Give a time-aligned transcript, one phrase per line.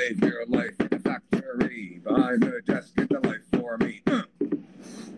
[0.00, 2.94] live your life in a factory behind the desk.
[2.96, 4.02] Get the life for me.
[4.06, 4.22] Uh.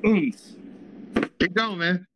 [1.38, 2.06] Keep going, man.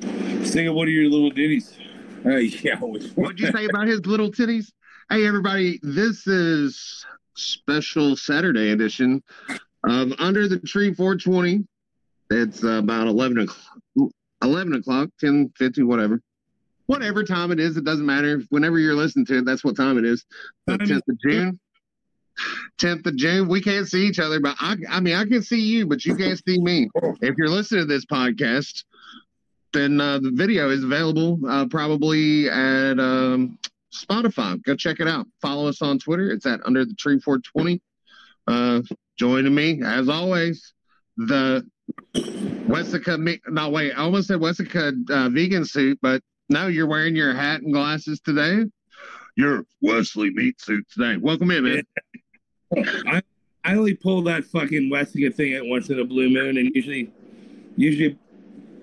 [0.44, 1.76] Sing one of your little ditties.
[2.22, 2.76] Hey, yeah.
[2.80, 4.72] What'd you say about his little titties?
[5.10, 7.04] Hey, everybody, this is
[7.36, 9.22] special Saturday edition
[9.84, 11.66] of Under the Tree 420.
[12.30, 14.10] It's uh, about 11 o'clock,
[14.42, 16.22] 11 o'clock, 10, 50, whatever.
[16.88, 18.40] Whatever time it is, it doesn't matter.
[18.48, 20.24] Whenever you're listening to it, that's what time it is.
[20.66, 21.60] The 10th of June.
[22.80, 23.46] 10th of June.
[23.46, 26.16] We can't see each other, but I, I mean, I can see you, but you
[26.16, 26.88] can't see me.
[27.20, 28.84] If you're listening to this podcast,
[29.74, 33.58] then uh, the video is available uh, probably at um,
[33.94, 34.62] Spotify.
[34.62, 35.26] Go check it out.
[35.42, 36.30] Follow us on Twitter.
[36.30, 37.82] It's at Under the Tree 420.
[38.46, 38.80] Uh,
[39.18, 40.72] joining me, as always,
[41.18, 41.66] the
[42.14, 43.20] Wessica.
[43.20, 47.34] Me- no, wait, I almost said Wessica uh, vegan suit, but no, you're wearing your
[47.34, 48.64] hat and glasses today.
[49.36, 51.16] Your Wesley meat suit today.
[51.16, 51.82] Welcome in, man.
[53.06, 53.22] I
[53.64, 57.10] I only pull that fucking Westica thing at once in a blue moon, and usually,
[57.76, 58.16] usually,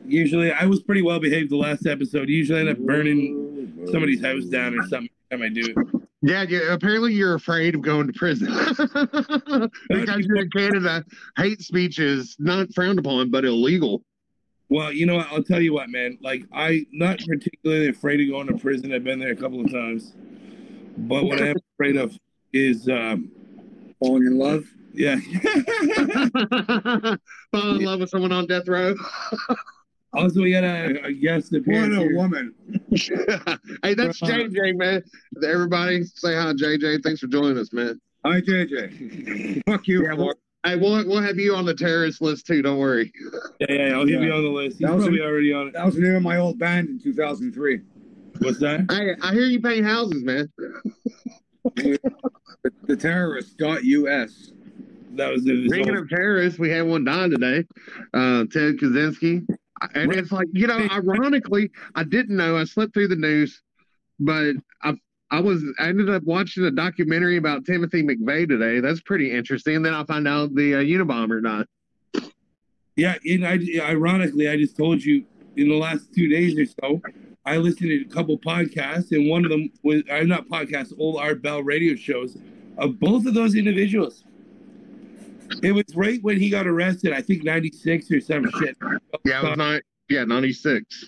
[0.06, 2.30] usually, I was pretty well behaved the last episode.
[2.30, 5.09] Usually, I end up burning somebody's house down or something.
[5.31, 6.02] Every time I do it.
[6.22, 8.47] Yeah, you, apparently you're afraid of going to prison
[9.90, 11.03] because you're in Canada.
[11.38, 14.03] Hate speech is not frowned upon, but illegal.
[14.70, 15.28] Well, you know what?
[15.32, 16.18] I'll tell you what, man.
[16.22, 18.92] Like, I not particularly afraid of going to prison.
[18.94, 20.14] I've been there a couple of times,
[20.98, 22.18] but what I am afraid of
[22.54, 23.30] is, um,
[24.00, 24.66] Falling in love?
[24.94, 25.16] yeah,
[27.52, 28.96] Fall in love with someone on death row.
[30.14, 32.16] Also, we got a, a guest What a here.
[32.16, 32.54] woman.
[33.84, 35.04] hey, that's JJ, man.
[35.46, 37.04] Everybody, say hi, JJ.
[37.04, 38.00] Thanks for joining us, man.
[38.26, 39.62] Hi, JJ.
[39.68, 40.04] Fuck you.
[40.06, 42.62] Yeah, well- Hey, we'll we'll have you on the terrorist list too.
[42.64, 43.12] Don't worry.
[43.60, 44.28] Yeah, yeah, I'll give Yeah.
[44.28, 44.78] you on the list.
[44.80, 45.74] He's That was probably a- already on it.
[45.74, 47.82] that was the name of my old band in 2003.
[48.40, 48.86] What's that?
[48.92, 50.52] Hey, I hear you paint houses, man.
[51.76, 52.00] The,
[52.84, 54.52] the terrorist.us.
[55.16, 55.68] That was the.
[55.70, 57.64] Speaking of terrorists, we had one die today.
[58.14, 59.46] Uh, Ted Kaczynski.
[59.94, 62.58] And it's like, you know, ironically, I didn't know.
[62.58, 63.62] I slipped through the news,
[64.20, 64.96] but I
[65.31, 68.80] I was I ended up watching a documentary about Timothy McVeigh today.
[68.80, 69.78] That's pretty interesting.
[69.78, 71.66] And then I find out the uh, Unabomber died.
[72.96, 75.25] Yeah, and I ironically, I just told you
[75.58, 77.02] in the last two days or so,
[77.46, 81.18] I listened to a couple podcasts, and one of them was I'm not podcasts, old
[81.19, 82.38] Art Bell radio shows
[82.78, 84.24] of both of those individuals.
[85.62, 88.78] It was right when he got arrested, I think '96 or some shit.
[89.25, 89.81] Yeah, it was not.
[90.07, 91.06] Yeah, ninety six.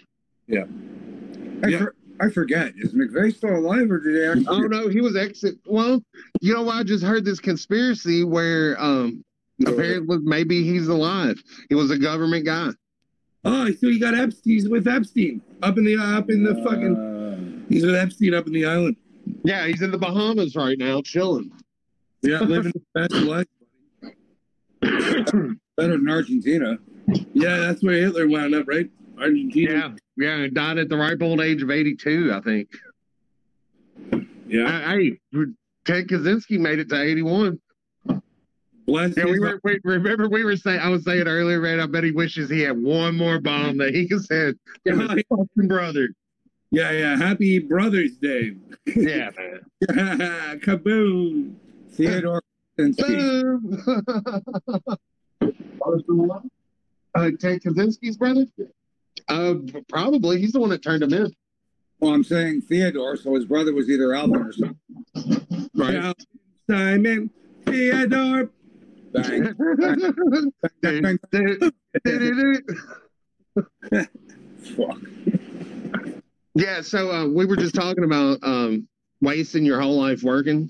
[0.50, 1.78] I, Yeah.
[1.80, 2.74] for, I forget.
[2.78, 4.48] Is McVeigh still alive or did they actually?
[4.48, 5.56] Oh no, he was exit.
[5.66, 6.04] Well,
[6.42, 9.24] you know, I just heard this conspiracy where um
[9.66, 11.42] apparently maybe he's alive.
[11.70, 12.70] He was a government guy.
[13.44, 14.54] Oh, so he got Epstein.
[14.54, 16.96] He's with Epstein up in the up in the fucking.
[16.96, 17.18] Uh,
[17.70, 18.96] He's with Epstein up in the island.
[19.44, 21.52] Yeah, he's in the Bahamas right now, chilling.
[22.22, 23.48] Yeah, living his best life.
[24.82, 26.78] better than Argentina.
[27.34, 28.90] Yeah, that's where Hitler wound up, right?
[29.20, 29.72] Argentina.
[29.72, 32.70] Yeah, yeah, he died at the ripe old age of eighty two, I think.
[34.48, 34.92] Yeah.
[34.92, 35.20] Hey,
[35.86, 37.60] Ted Kaczynski made it to eighty one.
[38.86, 39.60] Bless Yeah, we were.
[39.64, 40.80] We, remember, we were saying.
[40.80, 41.80] I was saying earlier, man.
[41.80, 44.58] I bet he wishes he had one more bomb that he could send
[44.88, 46.10] to his fucking brother.
[46.72, 47.18] Yeah, yeah.
[47.18, 48.54] Happy Brothers Day.
[48.86, 49.62] Yeah, man.
[50.62, 51.56] Kaboom.
[51.92, 52.42] Theodore
[52.80, 53.60] Kaczynski.
[57.16, 58.46] Uh, Ted Kaczynski's brother?
[59.28, 59.56] Uh,
[59.90, 60.40] probably.
[60.40, 61.32] He's the one that turned him in.
[62.00, 65.70] Well, I'm saying Theodore, so his brother was either Alvin or something.
[65.74, 66.14] Right.
[66.70, 67.32] Simon
[67.66, 68.52] Theodore.
[69.14, 69.56] Bang.
[70.92, 71.20] bang,
[74.76, 75.00] Fuck.
[76.56, 78.88] yeah, so uh, we were just talking about um,
[79.22, 80.70] wasting your whole life working.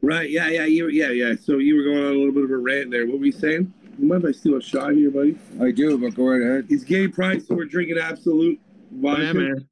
[0.00, 0.30] Right.
[0.30, 0.64] Yeah, yeah.
[0.64, 1.34] You yeah, yeah.
[1.38, 3.06] So you were going on a little bit of a rant there.
[3.06, 3.72] What were you saying?
[4.00, 5.38] You mind if I steal a shot here, buddy?
[5.60, 6.66] I do, but go right ahead.
[6.70, 8.58] It's gay pride, so we're drinking Absolut
[8.92, 9.22] vodka.
[9.22, 9.68] Yeah, man.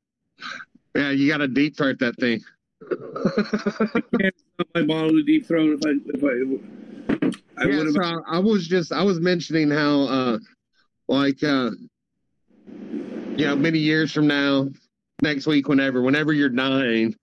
[0.95, 2.41] Yeah, you got to deep throat that thing.
[4.21, 8.37] can't stop my bottle to deep throat if I if I I yeah, so I,
[8.37, 10.39] I was just I was mentioning how uh
[11.09, 11.71] like uh
[12.67, 14.69] you know many years from now
[15.23, 17.17] next week whenever whenever you're dying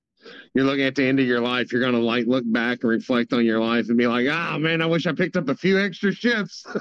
[0.55, 3.33] you're looking at the end of your life you're gonna like look back and reflect
[3.33, 5.79] on your life and be like ah man I wish I picked up a few
[5.79, 6.65] extra shifts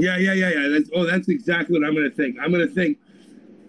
[0.00, 0.68] Yeah, yeah, yeah, yeah.
[0.68, 2.36] That's oh, that's exactly what I'm gonna think.
[2.40, 2.98] I'm gonna think,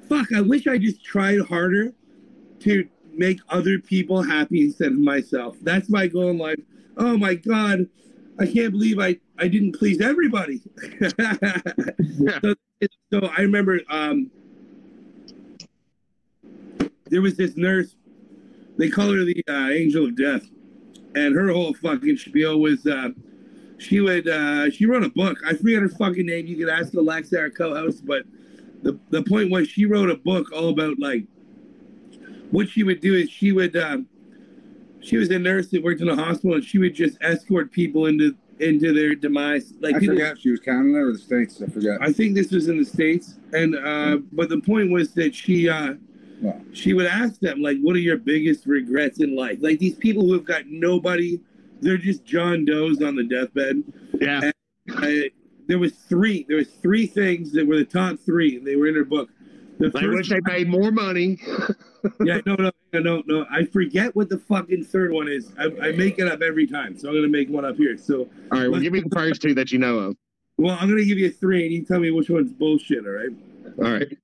[0.08, 1.94] fuck, I wish I just tried harder
[2.62, 5.58] to make other people happy instead of myself.
[5.62, 6.60] That's my goal in life.
[6.96, 7.90] Oh my god,
[8.40, 10.62] I can't believe I I didn't please everybody.
[11.02, 12.40] yeah.
[12.42, 12.56] so,
[13.12, 14.32] so I remember um
[17.10, 17.98] there was this nurse
[18.78, 20.44] they call her the uh, angel of death,
[21.16, 23.10] and her whole fucking spiel was uh,
[23.78, 25.38] she would uh, she wrote a book.
[25.46, 26.46] I forget her fucking name.
[26.48, 28.24] You could ask Alexa, our co-host, but
[28.84, 31.26] the the point was she wrote a book all about like
[32.52, 34.08] what she would do is she would um,
[35.02, 38.06] she was a nurse that worked in a hospital and she would just escort people
[38.06, 39.74] into into their demise.
[39.80, 41.62] Like I people, forgot she was Canada or the States.
[41.62, 42.02] I forgot.
[42.02, 45.70] I think this was in the states, and uh, but the point was that she
[45.70, 45.96] uh,
[46.42, 46.60] Wow.
[46.74, 50.24] she would ask them like, "What are your biggest regrets in life?" Like these people
[50.24, 51.40] who have got nobody,
[51.82, 53.84] they're just John Doe's on the deathbed.
[54.20, 54.52] Yeah.
[54.90, 55.32] I,
[55.68, 56.46] there was three.
[56.48, 59.30] There was three things that were the top three, and they were in her book.
[59.80, 61.40] The I wish they made more money.
[62.24, 63.46] yeah, no, no, no, no, no.
[63.50, 65.52] I forget what the fucking third one is.
[65.58, 67.98] I, I make it up every time, so I'm gonna make one up here.
[67.98, 70.18] So, All right, well, give me the first two that you know of.
[70.58, 73.06] well, I'm gonna give you three, and you tell me which one's bullshit.
[73.06, 73.30] All right.
[73.80, 74.18] All right.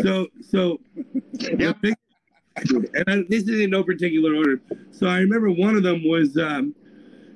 [0.00, 0.80] So, so
[1.58, 1.76] Yep.
[1.82, 1.94] big-
[2.94, 4.60] and I, this is in no particular order.
[4.90, 6.74] So I remember one of them was um,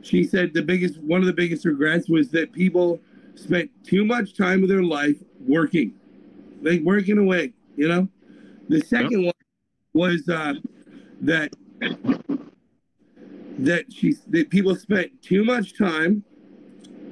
[0.03, 3.01] she said the biggest one of the biggest regrets was that people
[3.35, 5.17] spent too much time of their life
[5.47, 5.95] working,
[6.63, 7.53] like working away.
[7.77, 8.09] You know,
[8.69, 9.35] the second one
[9.95, 10.55] was uh,
[11.23, 11.51] that
[13.59, 16.23] that she that people spent too much time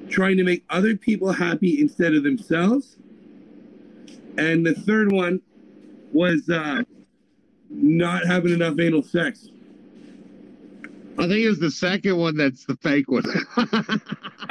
[0.09, 2.99] trying to make other people happy instead of themselves.
[4.39, 5.41] And the third one
[6.13, 6.83] was uh,
[7.71, 9.49] not having enough anal sex.
[11.17, 13.23] I think it was the second one that's the fake one.
[13.57, 14.01] I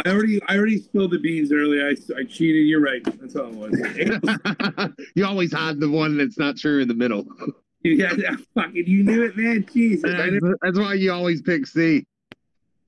[0.07, 1.87] already I already spilled the beans earlier.
[1.87, 2.67] I, I cheated.
[2.67, 3.03] You're right.
[3.19, 4.91] That's all it was.
[5.15, 7.25] You always hide the one that's not true in the middle.
[7.83, 9.65] yeah, yeah, fucking you knew it, man.
[9.71, 10.03] Jesus.
[10.03, 12.05] That's, that's why you always pick C.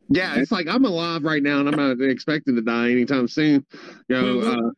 [0.07, 3.65] Yeah, it's like I'm alive right now and I'm not expecting to die anytime soon.
[4.07, 4.71] You know, uh,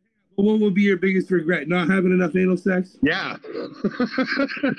[0.46, 1.68] what would be your biggest regret?
[1.68, 2.98] Not having enough anal sex?
[3.02, 3.38] yeah.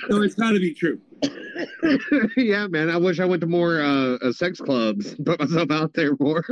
[0.08, 1.00] No, it's got to be true.
[2.36, 2.88] yeah, man.
[2.90, 6.44] I wish I went to more uh, uh, sex clubs, put myself out there more.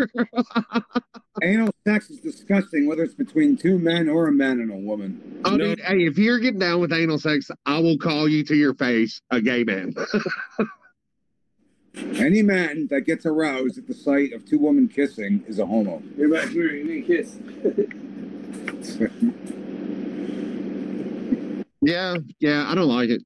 [1.43, 5.41] Anal sex is disgusting, whether it's between two men or a man and a woman.
[5.45, 5.65] oh, No.
[5.65, 8.75] dude, hey, if you're getting down with anal sex, I will call you to your
[8.75, 9.95] face a gay man.
[11.97, 16.03] Any man that gets aroused at the sight of two women kissing is a homo.
[16.17, 16.75] You're back here.
[16.75, 17.39] You need a kiss.
[21.81, 22.71] yeah, yeah.
[22.71, 23.23] I don't like it.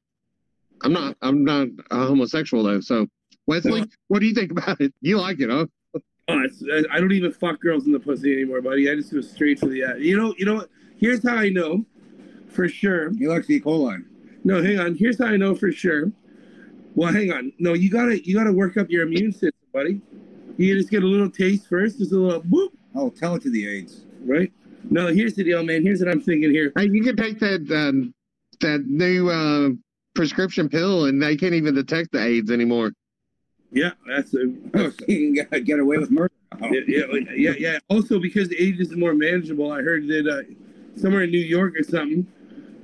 [0.82, 1.16] I'm not.
[1.20, 2.80] I'm not a homosexual though.
[2.80, 3.06] So,
[3.46, 4.94] Wesley, what do you think about it?
[5.00, 5.66] You like it, huh?
[6.28, 6.44] Oh,
[6.92, 8.88] I don't even fuck girls in the pussy anymore, buddy.
[8.88, 9.82] I just go straight for the.
[9.82, 10.32] Uh, you know.
[10.38, 10.70] You know what?
[10.96, 11.84] Here's how I know,
[12.48, 13.10] for sure.
[13.14, 13.58] he likes E.
[13.58, 14.04] coli.
[14.44, 14.94] No, hang on.
[14.94, 16.12] Here's how I know for sure.
[16.94, 17.52] Well, hang on.
[17.58, 20.00] No, you gotta you gotta work up your immune system, buddy.
[20.56, 23.50] You just get a little taste first, just a little boop, Oh, tell it to
[23.50, 24.04] the AIDS.
[24.24, 24.52] right?
[24.90, 25.82] No, here's the deal, man.
[25.82, 26.72] Here's what I'm thinking here.
[26.76, 28.12] Hey, you can take that um,
[28.60, 29.70] that new uh,
[30.14, 32.92] prescription pill, and they can't even detect the AIDS anymore.
[33.72, 36.32] Yeah, that's a Oh, so you can get, get away with murder.
[36.60, 37.04] yeah, yeah,
[37.36, 37.78] yeah, yeah.
[37.88, 41.74] Also, because the age is more manageable, I heard that uh, somewhere in New York
[41.78, 42.26] or something,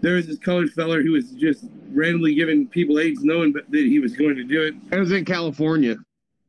[0.06, 3.98] there was this colored feller who was just randomly giving people AIDS, knowing that he
[3.98, 4.74] was going to do it.
[4.92, 5.96] I was in California.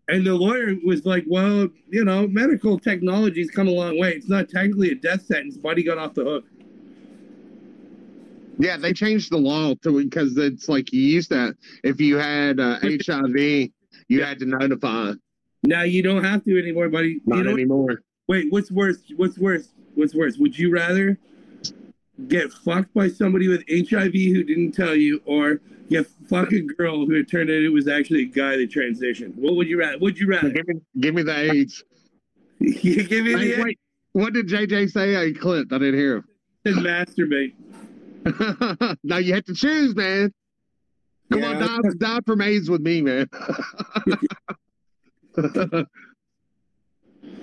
[0.09, 4.11] And the lawyer was like, "Well, you know, medical technology's come a long way.
[4.11, 6.45] It's not technically a death sentence, but he got off the hook."
[8.59, 12.59] Yeah, they changed the law to because it's like you used to if you had
[12.59, 13.71] uh, HIV, you
[14.07, 14.27] Yeah.
[14.27, 15.13] had to notify.
[15.63, 17.21] Now you don't have to anymore, buddy.
[17.25, 18.03] Not you know, anymore.
[18.27, 18.99] wait, what's worse?
[19.15, 19.73] What's worse?
[19.95, 20.37] What's worse?
[20.37, 21.17] Would you rather
[22.27, 27.05] get fucked by somebody with HIV who didn't tell you, or get fuck a girl
[27.05, 29.35] who it turned out it was actually a guy that transitioned?
[29.35, 29.97] What would you rather?
[29.99, 30.49] Would you rather?
[30.49, 31.83] Give me, give me the AIDS.
[32.59, 33.79] give me Hey, the wait,
[34.13, 35.15] what did JJ say?
[35.15, 35.71] I clipped.
[35.71, 36.23] I didn't hear
[36.65, 37.53] and masturbate.
[38.25, 38.97] him.
[39.03, 40.33] now you have to choose, man.
[41.31, 41.67] Come on, Yeah.
[41.83, 43.27] die, die from AIDS with me, man.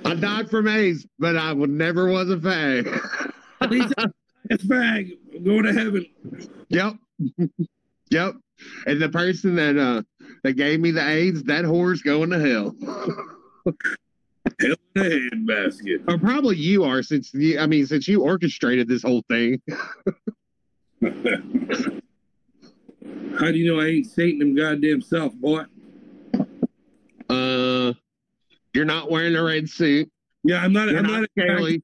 [0.05, 3.33] I died from AIDS, but I would never was a fag.
[4.55, 5.19] It's fag.
[5.35, 6.07] I'm going to heaven.
[6.69, 6.95] Yep.
[8.11, 8.37] yep.
[8.87, 10.03] And the person that uh
[10.45, 12.77] that gave me the AIDS, that whore's going to hell.
[14.61, 16.05] Hell in a handbasket.
[16.07, 19.61] or probably you are, since you, I mean, since you orchestrated this whole thing.
[21.03, 21.09] How
[23.51, 25.65] do you know I ain't Satan him goddamn self, boy?
[27.31, 27.95] Uh,
[28.75, 30.13] you're not wearing a red suit.
[30.45, 30.91] Yeah, I'm not.
[30.91, 31.31] You're I'm not, not.
[31.31, 31.83] scaly.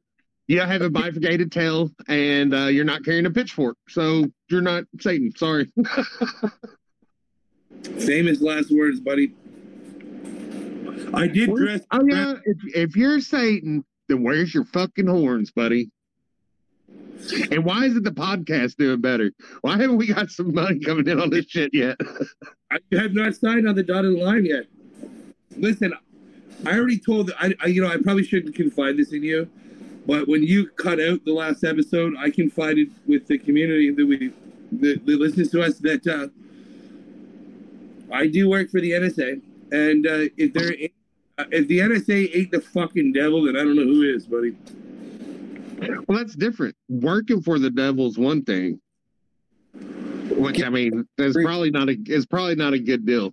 [0.50, 3.76] You have a bifurcated tail, and uh, you're not carrying a pitchfork.
[3.88, 5.30] So you're not Satan.
[5.36, 5.70] Sorry.
[8.00, 9.32] Famous last words, buddy.
[11.14, 11.82] I did dress.
[11.92, 12.34] Oh yeah.
[12.44, 15.92] If, if you're Satan, then where's your fucking horns, buddy?
[17.52, 19.30] And why isn't the podcast doing better?
[19.60, 21.96] Why haven't we got some money coming in on this shit yet?
[22.72, 24.64] I have not signed on the dotted line yet.
[25.56, 25.94] Listen,
[26.66, 29.48] I already told I, I you know I probably shouldn't confide this in you,
[30.06, 34.32] but when you cut out the last episode, I confided with the community that we
[34.72, 36.28] that, that listens to us that uh,
[38.14, 39.40] I do work for the NSA,
[39.72, 40.72] and uh, if there
[41.50, 44.56] if the NSA ain't the fucking devil, then I don't know who is, buddy.
[46.06, 46.76] Well, that's different.
[46.88, 48.80] Working for the devil's one thing,
[50.30, 53.32] which I mean, is probably not a is probably not a good deal,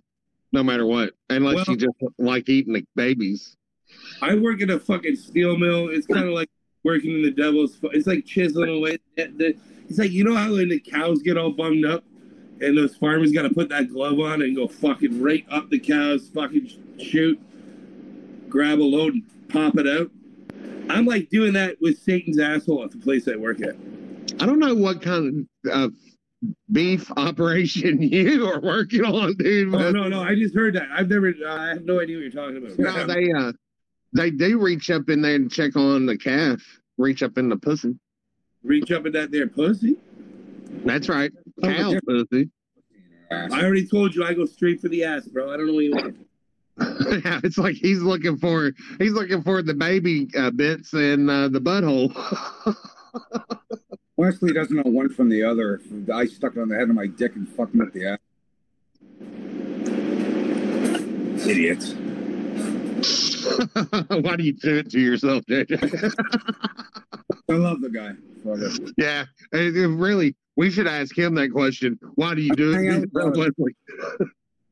[0.52, 3.56] no matter what, unless Well- you just like eating the babies.
[4.20, 5.88] I work at a fucking steel mill.
[5.88, 6.50] It's kind of like
[6.84, 7.78] working in the devil's.
[7.84, 8.98] It's like chiseling away.
[9.16, 12.04] It's like you know how when the cows get all bummed up,
[12.60, 15.78] and those farmers got to put that glove on and go fucking right up the
[15.78, 17.40] cows, fucking shoot,
[18.48, 20.10] grab a load and pop it out.
[20.90, 23.76] I'm like doing that with Satan's asshole at the place I work at.
[24.40, 25.88] I don't know what kind of uh,
[26.70, 29.74] beef operation you are working on, dude.
[29.74, 30.88] Oh no, no, I just heard that.
[30.92, 31.32] I've never.
[31.46, 32.78] I have no idea what you're talking about.
[32.78, 33.52] No, they uh,
[34.12, 36.60] they do reach up in there and check on the calf.
[36.96, 37.94] Reach up in the pussy.
[38.64, 39.96] Reach up at that there pussy.
[40.84, 42.50] That's right, Oh, cow they're- pussy.
[43.30, 45.52] I already told you I go straight for the ass, bro.
[45.52, 46.16] I don't know what you want.
[47.24, 51.48] yeah, it's like he's looking for he's looking for the baby uh, bits and uh,
[51.48, 52.14] the butthole.
[54.16, 55.80] Wesley doesn't know one from the other.
[56.12, 58.18] I stuck it on the head of my dick and fucked him up the ass.
[61.46, 61.94] Idiots.
[64.22, 66.12] Why do you do it to yourself, JJ?
[67.50, 68.12] I love the guy.
[68.44, 70.34] Fuck yeah, it- it really.
[70.56, 71.98] We should ask him that question.
[72.16, 72.74] Why do you do it?
[72.76, 73.74] out to yourself, with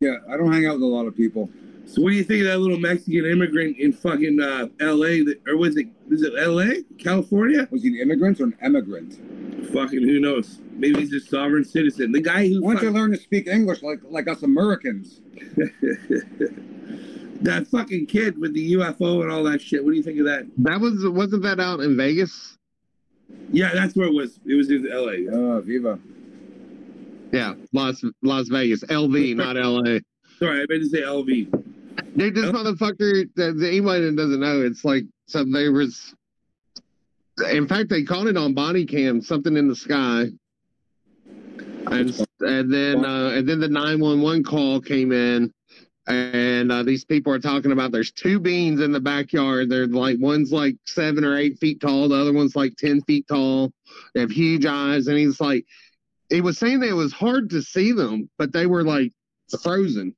[0.00, 1.48] Yeah, I don't hang out with a lot of people.
[1.86, 5.22] So what do you think of that little Mexican immigrant in fucking uh, L.A.
[5.22, 6.82] That, or was it was it L.A.
[6.98, 7.68] California?
[7.70, 9.14] Was he an immigrant or an emigrant?
[9.72, 10.58] Fucking who knows?
[10.72, 12.10] Maybe he's a sovereign citizen.
[12.10, 15.20] The guy who Why don't you learn to speak English like like us Americans?
[17.42, 19.84] that fucking kid with the UFO and all that shit.
[19.84, 20.46] What do you think of that?
[20.58, 22.56] That was wasn't that out in Vegas?
[23.50, 24.38] Yeah, that's where it was.
[24.46, 25.26] It was in L.A.
[25.30, 25.98] Oh, Viva.
[27.32, 29.98] Yeah, Las Las Vegas, LV, not LA.
[30.38, 31.48] Sorry, I meant to say L.V.
[32.16, 36.14] Dude, this motherfucker, the, the anybody that doesn't know, it's like so there was.
[37.50, 40.26] In fact, they caught it on body cam, something in the sky,
[41.90, 45.52] and and then uh, and then the nine one one call came in,
[46.06, 49.68] and uh, these people are talking about there's two beans in the backyard.
[49.68, 53.26] They're like one's like seven or eight feet tall, the other one's like ten feet
[53.28, 53.72] tall.
[54.14, 55.64] They have huge eyes, and he's like,
[56.30, 59.12] he was saying that it was hard to see them, but they were like
[59.62, 60.14] frozen.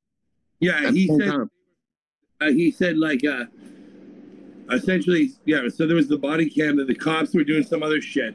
[0.61, 1.49] Yeah, he said
[2.41, 3.45] uh, he said like uh
[4.71, 8.01] essentially yeah so there was the body cam that the cops were doing some other
[8.01, 8.35] shit.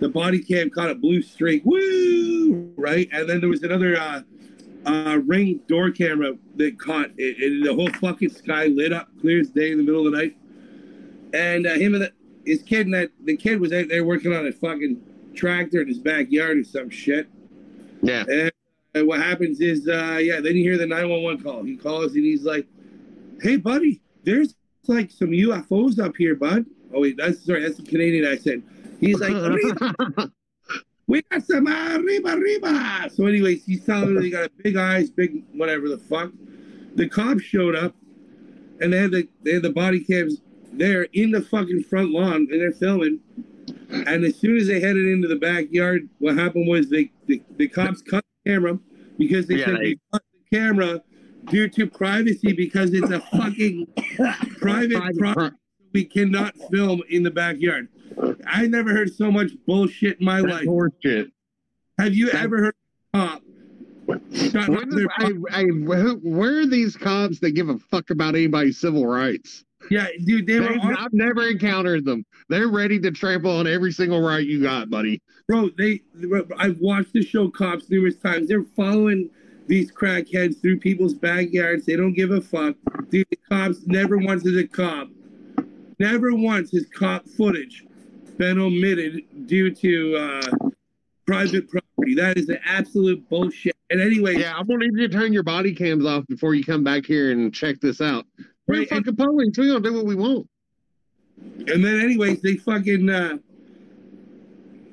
[0.00, 1.62] The body cam caught a blue streak.
[1.64, 2.72] Woo!
[2.76, 3.08] Right?
[3.12, 3.96] And then there was another
[4.86, 9.40] uh ring door camera that caught it, and the whole fucking sky lit up clear
[9.40, 10.36] as day in the middle of the night
[11.34, 12.12] and uh, him and the,
[12.44, 15.00] his kid and that the kid was out there working on a fucking
[15.34, 17.28] tractor in his backyard or some shit
[18.02, 18.24] Yeah.
[18.28, 18.52] and
[18.94, 21.62] uh, what happens is, uh, yeah, then you hear the 911 call.
[21.64, 22.66] He calls and he's like,
[23.42, 24.54] hey, buddy, there's
[24.86, 26.64] like some UFOs up here, bud.
[26.94, 28.64] Oh, wait, that's sorry, that's a Canadian accent.
[28.98, 30.32] He's like, "Arriba,
[31.06, 33.08] we got some arriba, arriba.
[33.12, 36.30] So, anyways, he's telling me they got big eyes, big whatever the fuck.
[36.94, 37.94] The cops showed up
[38.80, 40.40] and they had the, they had the body cams
[40.72, 43.20] there in the fucking front lawn and they're filming.
[43.90, 47.68] And as soon as they headed into the backyard, what happened was they the, the
[47.68, 48.78] cops cut the camera
[49.18, 51.02] because they Yeah, said they- they cut the camera
[51.46, 53.86] due to privacy because it's a fucking
[54.58, 55.56] private Private property.
[55.96, 57.88] We cannot film in the backyard.
[58.46, 60.92] I never heard so much bullshit in my That's life.
[61.98, 62.74] Have you ever heard
[63.14, 63.42] a cop?
[64.04, 64.20] Where,
[65.16, 69.64] I, I, where are these cops that give a fuck about anybody's civil rights?
[69.90, 72.26] Yeah, dude, they were on, I've never encountered them.
[72.50, 75.22] They're ready to trample on every single right you got, buddy.
[75.48, 75.70] bro.
[75.78, 76.02] They,
[76.58, 78.48] I've watched the show Cops numerous times.
[78.48, 79.30] They're following
[79.66, 81.86] these crackheads through people's backyards.
[81.86, 82.76] They don't give a fuck.
[83.08, 85.08] Dude, the cops never wanted a cop,
[85.98, 87.84] never once has cop footage
[88.38, 90.68] been omitted due to uh,
[91.26, 92.14] private property.
[92.14, 93.74] That is the absolute bullshit.
[93.90, 96.62] And anyway, Yeah, I'm gonna need you to turn your body cams off before you
[96.64, 98.26] come back here and check this out.
[98.66, 99.56] We're Right, and- fucking police.
[99.56, 100.48] We're gonna do what we want.
[101.68, 103.38] And then, anyways, they fucking uh,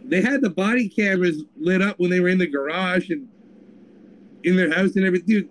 [0.06, 3.28] they had the body cameras lit up when they were in the garage and
[4.44, 5.28] in their house and everything.
[5.28, 5.50] Dude,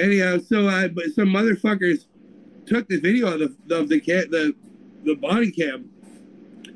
[0.00, 2.06] anyhow, so I but some motherfuckers
[2.66, 4.54] took the video of the of the the
[5.04, 5.88] the body cam,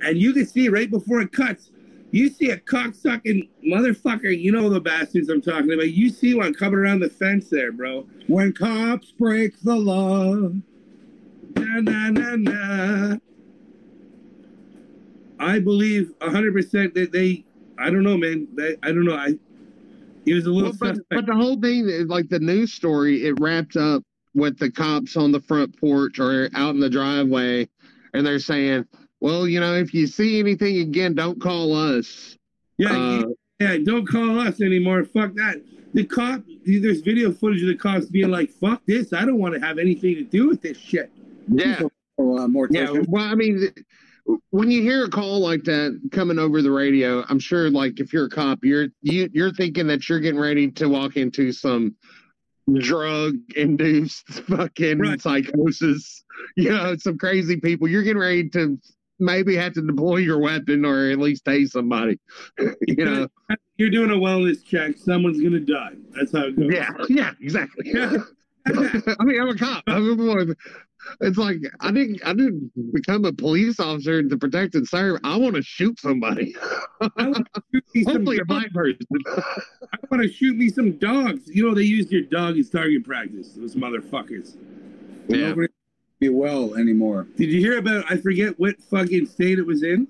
[0.03, 1.71] and you can see right before it cuts,
[2.11, 5.91] You see a cocksucking motherfucker, you know the bastards I'm talking about.
[5.91, 8.07] You see one coming around the fence there, bro.
[8.29, 10.51] When cops break the law.
[11.55, 13.17] Na na na na.
[15.39, 17.45] I believe hundred percent that they.
[17.79, 18.49] I don't know, man.
[18.55, 19.15] They, I don't know.
[19.15, 19.35] I.
[20.25, 23.25] It was a little Well, but, but the whole thing, is, like the news story,
[23.25, 24.03] it wrapped up
[24.39, 27.69] with the cops on the front porch or out in the driveway,
[28.15, 28.87] and they're saying,
[29.21, 32.37] "Well, you know, if you see anything again, don't call us."
[32.79, 33.25] yeah, Uh,
[33.61, 33.77] yeah.
[33.85, 35.05] Don't call us anymore.
[35.05, 35.63] Fuck that.
[35.95, 36.43] The cop.
[36.65, 39.13] There's video footage of the cops being like, "Fuck this.
[39.13, 41.11] I don't want to have anything to do with this shit."
[41.49, 41.83] yeah,
[42.19, 42.91] uh, more yeah.
[43.09, 43.73] Well, I mean,
[44.51, 48.13] when you hear a call like that coming over the radio, I'm sure, like if
[48.13, 51.95] you're a cop, you're you, you're thinking that you're getting ready to walk into some
[52.75, 55.21] drug-induced fucking Right.
[55.21, 56.25] psychosis.
[56.57, 57.89] You know, some crazy people.
[57.89, 58.79] You're getting ready to
[59.19, 62.19] maybe have to deploy your weapon or at least tase somebody.
[62.87, 63.29] you know.
[63.77, 64.97] You're doing a wellness check.
[64.97, 65.93] Someone's gonna die.
[66.17, 66.71] That's how it goes.
[66.73, 66.91] Yeah.
[67.09, 67.33] Yeah.
[67.41, 67.93] Exactly.
[68.67, 69.83] I mean, I'm a cop.
[69.87, 70.53] I'm a boy.
[71.21, 72.21] It's like I didn't.
[72.25, 75.21] I didn't become a police officer to protect and serve.
[75.25, 76.55] I want to shoot somebody.
[77.01, 78.67] I want to shoot me some Hopefully, a dogs.
[78.73, 79.07] person.
[79.93, 81.49] I want to shoot me some dogs.
[81.49, 83.53] You know they used your dog as target practice.
[83.53, 84.57] Those motherfuckers.
[85.29, 85.49] yeah.
[85.51, 85.69] Nobody
[86.21, 87.27] be well anymore.
[87.37, 88.05] Did you hear about?
[88.11, 90.09] I forget what fucking state it was in,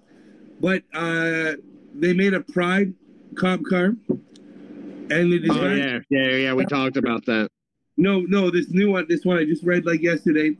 [0.61, 1.53] but uh,
[1.95, 2.95] they made a Pride
[3.35, 5.99] cop car, and the Oh yeah.
[6.09, 6.37] Yeah.
[6.37, 6.55] Yeah.
[6.55, 7.51] We talked about that.
[7.97, 10.57] No, no, this new one, this one I just read like yesterday.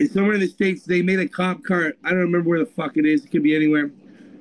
[0.00, 0.84] It's somewhere in the states.
[0.84, 1.92] They made a cop car.
[2.02, 3.26] I don't remember where the fuck it is.
[3.26, 3.90] It could be anywhere.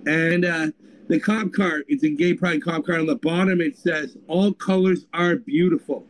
[0.08, 0.68] And uh,
[1.10, 2.98] the cop car, it's a gay pride cop car.
[2.98, 6.08] On the bottom, it says, "All colors are beautiful."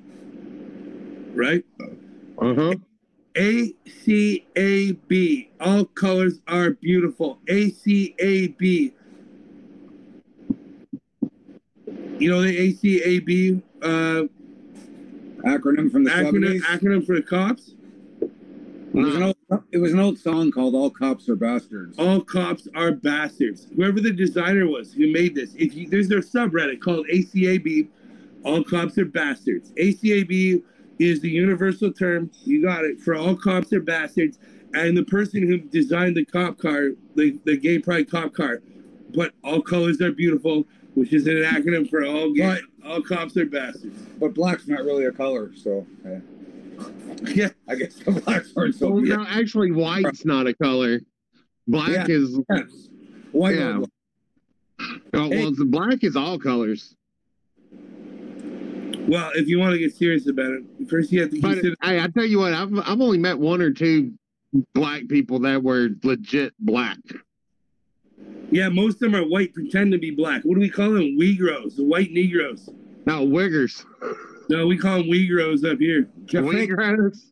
[1.34, 1.66] Right?
[2.38, 2.76] Uh huh.
[3.36, 5.50] A C A B.
[5.60, 7.40] All colors are beautiful.
[7.48, 8.94] A C A B.
[12.20, 14.24] You know the A C A B uh,
[15.44, 16.62] Acronym from the acronym, 70s.
[16.62, 17.72] acronym for the cops?
[18.92, 22.22] It was, an old, it was an old song called "All Cops Are Bastards." All
[22.22, 23.68] cops are bastards.
[23.76, 27.88] Whoever the designer was who made this, if you, there's their subreddit called ACAB,
[28.44, 29.72] all cops are bastards.
[29.74, 30.64] ACAB
[30.98, 32.32] is the universal term.
[32.46, 34.40] You got it for all cops are bastards.
[34.74, 38.62] And the person who designed the cop car, the, the gay pride cop car,
[39.16, 43.46] but all colors are beautiful, which is an acronym for all gay, all cops are
[43.46, 44.00] bastards.
[44.20, 46.20] But black's not really a color, so eh,
[47.36, 51.02] Yeah, I guess the blacks aren't so Well, no, actually, white's not a color.
[51.68, 52.06] Black Yeah.
[52.16, 52.40] is.
[52.50, 52.90] Yes.
[53.32, 53.84] White Yeah.
[55.14, 55.44] Oh, Hey.
[55.44, 56.96] well, the black is all colors.
[59.08, 61.76] well, if you want to get serious about it, first you have to But consider.
[61.84, 64.14] hey, I tell you what, I've I've only met one or two
[64.74, 66.98] black people that were legit black.
[68.52, 70.44] Yeah, most of them are white, pretend to be black.
[70.44, 71.18] What do we call them?
[71.20, 72.70] Weegros, the white Negroes.
[73.06, 73.86] No, wiggers.
[74.50, 76.10] No, we call them Weegros up here.
[76.26, 76.72] Jeff Fake-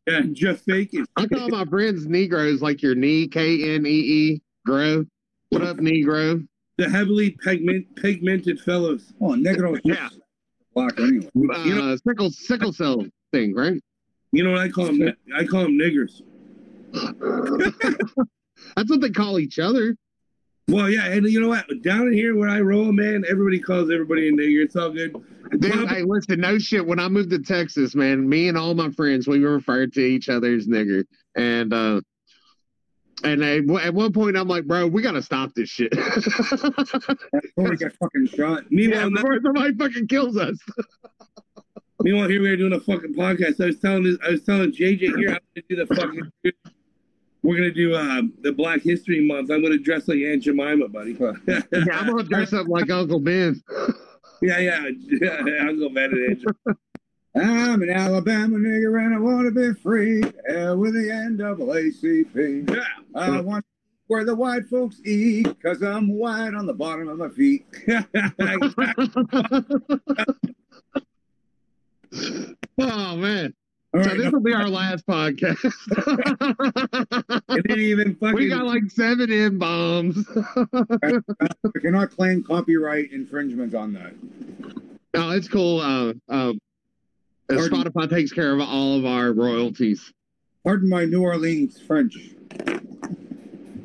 [0.07, 1.05] Yeah, Jeff Fakis.
[1.15, 5.03] I call my friends Negroes like your knee, K N E E, grow.
[5.49, 6.47] What up, Negro?
[6.77, 9.13] The heavily pigment, pigmented fellows.
[9.19, 9.79] Oh, negroes.
[9.83, 10.09] Yeah.
[10.75, 11.27] black anyway.
[11.35, 13.81] Uh, You know- sickle sickle cell thing, right?
[14.31, 15.11] You know what I call them?
[15.35, 16.21] I call them niggers.
[18.75, 19.95] That's what they call each other.
[20.69, 21.65] Well, yeah, and you know what?
[21.81, 24.65] Down in here where I roll, man, everybody calls everybody a nigger.
[24.65, 25.13] It's all good.
[25.59, 26.85] Dude, Well, hey, listen, no shit.
[26.85, 30.27] When I moved to Texas, man, me and all my friends, we referred to each
[30.27, 31.05] other as nigger.
[31.35, 32.01] And uh
[33.23, 35.91] and I, at one point, I'm like, bro, we gotta stop this shit.
[35.91, 38.63] Before we get fucking shot.
[38.69, 40.57] yeah, Meanwhile, before somebody fucking kills us.
[42.01, 43.63] meanwhile, here we are doing a fucking podcast.
[43.63, 46.31] I was telling this, I was telling JJ here I'm gonna do the fucking.
[47.43, 49.51] We're gonna do uh, the Black History Month.
[49.51, 51.13] I'm gonna dress like Aunt Jemima, buddy.
[51.47, 51.61] Yeah,
[51.93, 53.61] I'm gonna dress up like Uncle Ben.
[54.39, 56.77] Yeah, yeah, go better than Aunt
[57.35, 60.21] I'm an Alabama nigger and I want to be free.
[60.47, 62.69] Hell with the NAACP.
[62.69, 62.83] Yeah.
[63.15, 63.65] I want
[64.07, 67.65] where the white folks eat because I'm white on the bottom of my feet.
[72.79, 73.53] oh man.
[73.93, 75.63] All so right, this will be our last podcast.
[77.49, 78.35] it didn't even fucking.
[78.35, 80.27] we got like seven M bombs.
[81.81, 84.13] cannot claim copyright infringement on that.
[85.13, 85.79] no, it's cool.
[85.79, 86.53] Uh, uh,
[87.49, 90.11] Spotify takes care of all of our royalties.
[90.65, 92.13] Pardon my New Orleans French.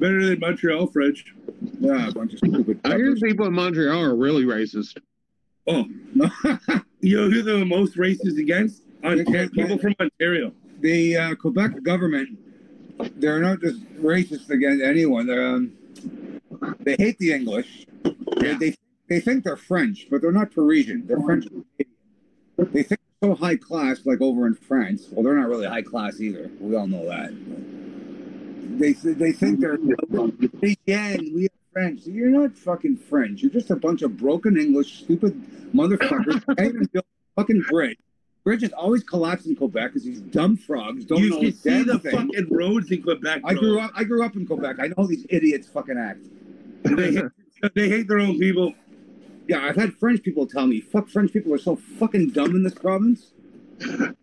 [0.01, 1.33] better than Montreal French.
[1.79, 2.81] Yeah, a bunch of stupid.
[2.85, 4.99] I hear people in Montreal are really racist.
[5.69, 5.85] Oh,
[7.01, 8.82] you know who they're the most racist against?
[9.05, 10.53] Ontario, people from Ontario.
[10.81, 12.39] the uh, Quebec government,
[13.17, 15.29] they're not just racist against anyone.
[15.31, 15.73] Um,
[16.81, 17.87] they hate the English.
[18.05, 18.13] Yeah.
[18.37, 18.77] They, they
[19.09, 21.07] they think they're French, but they're not Parisian.
[21.07, 21.47] They're French.
[22.57, 25.09] They think they're so high class, like over in France.
[25.11, 26.51] Well, they're not really high class either.
[26.61, 27.31] We all know that.
[28.79, 29.79] They they think they're
[30.87, 32.07] yeah, we are French.
[32.07, 33.43] You're not fucking French.
[33.43, 35.35] You're just a bunch of broken English, stupid
[35.75, 36.45] motherfuckers.
[36.57, 37.99] Can't even build a fucking bridge.
[38.45, 41.99] Bridges always collapse in Quebec because these dumb frogs don't you know can see the
[41.99, 42.11] thing.
[42.13, 43.43] fucking roads in Quebec.
[43.45, 43.93] I grew up.
[43.95, 44.77] I grew up in Quebec.
[44.81, 46.27] I know how these idiots fucking act.
[46.85, 47.25] They hate,
[47.77, 48.75] they hate their own people.
[49.47, 52.65] Yeah, I've had French people tell me, "Fuck, French people are so fucking dumb in
[52.65, 53.33] this province."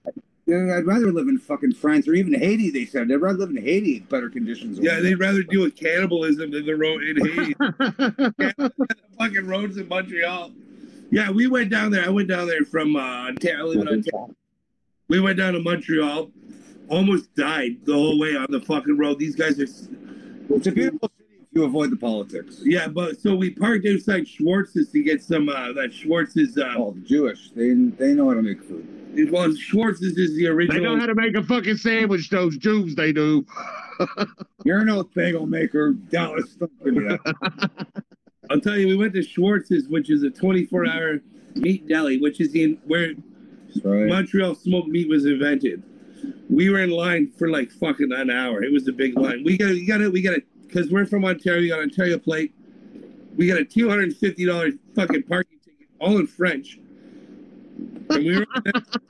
[0.45, 2.71] Yeah, I'd rather live in fucking France or even Haiti.
[2.71, 3.97] They said they'd rather live in Haiti.
[3.97, 4.79] It's better conditions.
[4.79, 7.53] Yeah, they'd rather deal with cannibalism than the road in Haiti.
[7.59, 8.71] the
[9.19, 10.49] fucking roads in Montreal.
[11.11, 12.05] Yeah, we went down there.
[12.05, 13.59] I went down there from uh, Ontario.
[13.59, 14.35] I live in Ontario.
[15.07, 16.29] We went down to Montreal.
[16.87, 19.19] Almost died the whole way on the fucking road.
[19.19, 19.63] These guys are.
[19.63, 22.61] It's a beautiful city if you avoid the politics.
[22.63, 25.49] Yeah, but so we parked outside Schwartz's to get some.
[25.49, 26.57] Uh, that Schwartz's.
[26.57, 27.51] Uh, Oh, the Jewish.
[27.51, 28.87] They they know how to make food.
[29.31, 30.77] well, Schwartz's is the original.
[30.77, 33.45] they know how to make a fucking sandwich, those Jews, they do.
[34.63, 36.55] You're no bagel maker, Dallas.
[36.55, 37.69] Don't give that.
[38.49, 41.21] I'll tell you, we went to Schwartz's, which is a 24-hour
[41.55, 43.13] meat deli, which is in where
[43.83, 44.07] right.
[44.07, 45.83] Montreal smoked meat was invented.
[46.49, 48.63] We were in line for like fucking an hour.
[48.63, 49.43] It was a big line.
[49.43, 51.61] We got, you got to, we got to, because we're from Ontario.
[51.61, 52.53] We got Ontario plate.
[53.35, 56.79] We got a two hundred and fifty dollars fucking parking ticket, all in French.
[58.09, 58.45] And we were,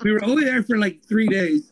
[0.04, 1.72] we were only there for like three days.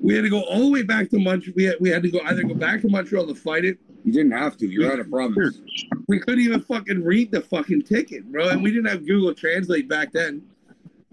[0.00, 1.54] We had to go all the way back to Montreal.
[1.56, 3.78] We had, we had to go either go back to Montreal to fight it.
[4.04, 4.66] You didn't have to.
[4.66, 5.60] You're out of province.
[6.08, 8.48] We couldn't even fucking read the fucking ticket, bro.
[8.48, 10.42] And we didn't have Google Translate back then.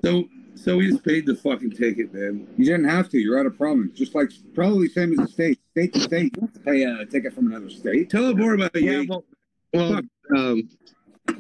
[0.04, 0.26] So
[0.58, 2.48] so we just paid the fucking ticket, man.
[2.58, 3.20] You didn't have to.
[3.20, 3.98] You're out of province.
[3.98, 5.60] Just like probably same as the state.
[5.72, 8.10] State to state, you have to pay a ticket from another state.
[8.10, 8.84] Tell them more about it.
[8.84, 9.24] Yeah, Yeah, well,
[9.74, 10.02] well
[10.36, 10.70] um,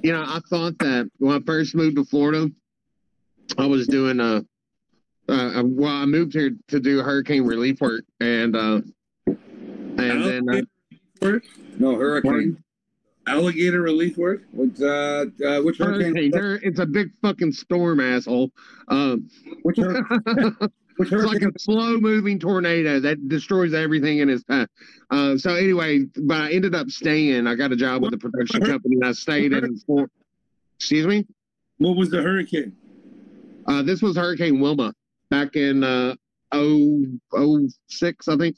[0.03, 2.49] you know, I thought that when I first moved to Florida,
[3.57, 4.45] I was doing a.
[5.27, 8.81] uh well, I moved here to do hurricane relief work, and uh,
[9.25, 10.61] and then uh,
[11.21, 11.43] work,
[11.79, 12.57] No hurricane.
[13.27, 14.43] alligator relief work.
[14.51, 16.13] What, uh, uh, which hurricane?
[16.13, 18.51] hurricane, there, it's a big fucking storm, asshole.
[18.87, 19.29] Um,
[19.63, 20.01] Which, hur-
[20.97, 24.67] which It's like a slow moving tornado that destroys everything in its path.
[25.11, 27.47] Uh, so anyway, but I ended up staying.
[27.47, 30.11] I got a job with a production company and I stayed in Florida.
[30.79, 31.25] Excuse me?
[31.79, 32.75] What was the hurricane?
[33.67, 34.93] Uh, this was Hurricane Wilma
[35.29, 36.15] back in uh,
[36.55, 38.55] 0, 06, I think.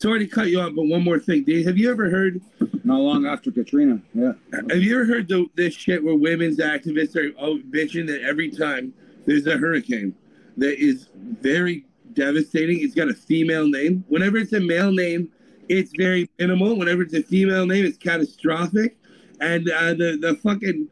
[0.00, 1.66] Sorry to cut you off, but one more thing, Dave.
[1.66, 2.40] Have you ever heard?
[2.84, 4.00] Not long after Katrina.
[4.14, 4.32] Yeah.
[4.70, 8.50] Have you ever heard the, this shit where women's activists are oh, bitching that every
[8.50, 8.94] time
[9.26, 10.14] there's a hurricane
[10.56, 11.84] that is very
[12.14, 14.02] devastating, it's got a female name.
[14.08, 15.30] Whenever it's a male name,
[15.68, 16.78] it's very minimal.
[16.78, 18.96] Whenever it's a female name, it's catastrophic.
[19.42, 20.88] And uh, the the fucking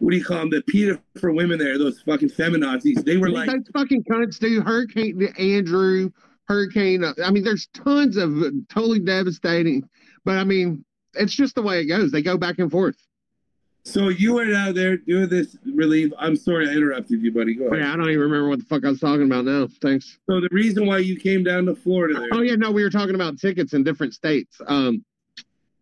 [0.00, 0.50] what do you call them?
[0.50, 3.04] The PETA for women there, those fucking feminazis.
[3.04, 6.10] They were like, Those fucking cunts do Hurricane Andrew,
[6.50, 7.04] Hurricane.
[7.04, 8.34] uh, I mean, there's tons of
[8.68, 9.88] totally devastating,
[10.24, 10.84] but I mean,
[11.14, 12.10] it's just the way it goes.
[12.10, 12.96] They go back and forth.
[13.84, 16.12] so you were out there doing this relief.
[16.18, 17.54] I'm sorry I interrupted you, buddy.
[17.54, 17.78] Go ahead.
[17.78, 19.68] yeah, I don't even remember what the fuck I was talking about now.
[19.80, 20.18] Thanks.
[20.28, 22.28] So the reason why you came down to Florida there.
[22.32, 24.60] Oh yeah, no, we were talking about tickets in different states.
[24.66, 25.04] Um,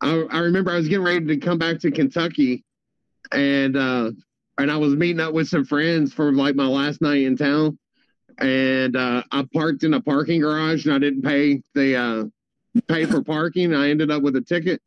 [0.02, 2.62] I, I remember I was getting ready to come back to Kentucky,
[3.32, 4.10] and uh,
[4.58, 7.78] and I was meeting up with some friends for like my last night in town,
[8.38, 12.24] and uh, I parked in a parking garage and I didn't pay the uh,
[12.88, 13.74] pay for parking.
[13.74, 14.80] I ended up with a ticket,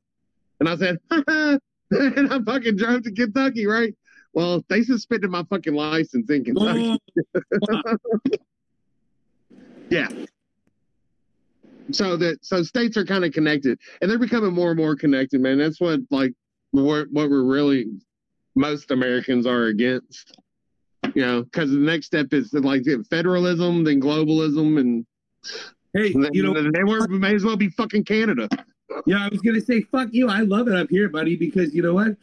[0.59, 3.93] and I said, and I fucking drove to Kentucky, right?
[4.33, 6.97] Well, they suspended my fucking license in Kentucky.
[9.89, 10.07] yeah.
[11.91, 15.41] so that so states are kind of connected and they're becoming more and more connected
[15.41, 16.31] man that's what like
[16.71, 17.87] what, what we're really
[18.55, 20.37] most americans are against
[21.15, 25.05] you know because the next step is like federalism then globalism and
[25.93, 28.47] hey, then, you know, they were, may as well be fucking canada
[29.05, 30.29] Yeah, I was gonna say, fuck you.
[30.29, 32.15] I love it up here, buddy, because you know what?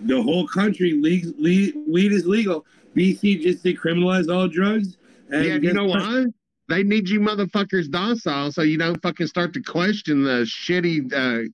[0.00, 2.64] The whole country leagues, le- weed is legal.
[2.94, 4.96] BC just decriminalized all drugs.
[5.30, 6.00] And yeah you know what?
[6.00, 6.24] why
[6.68, 11.48] they need you motherfuckers docile so you don't fucking start to question the shitty uh,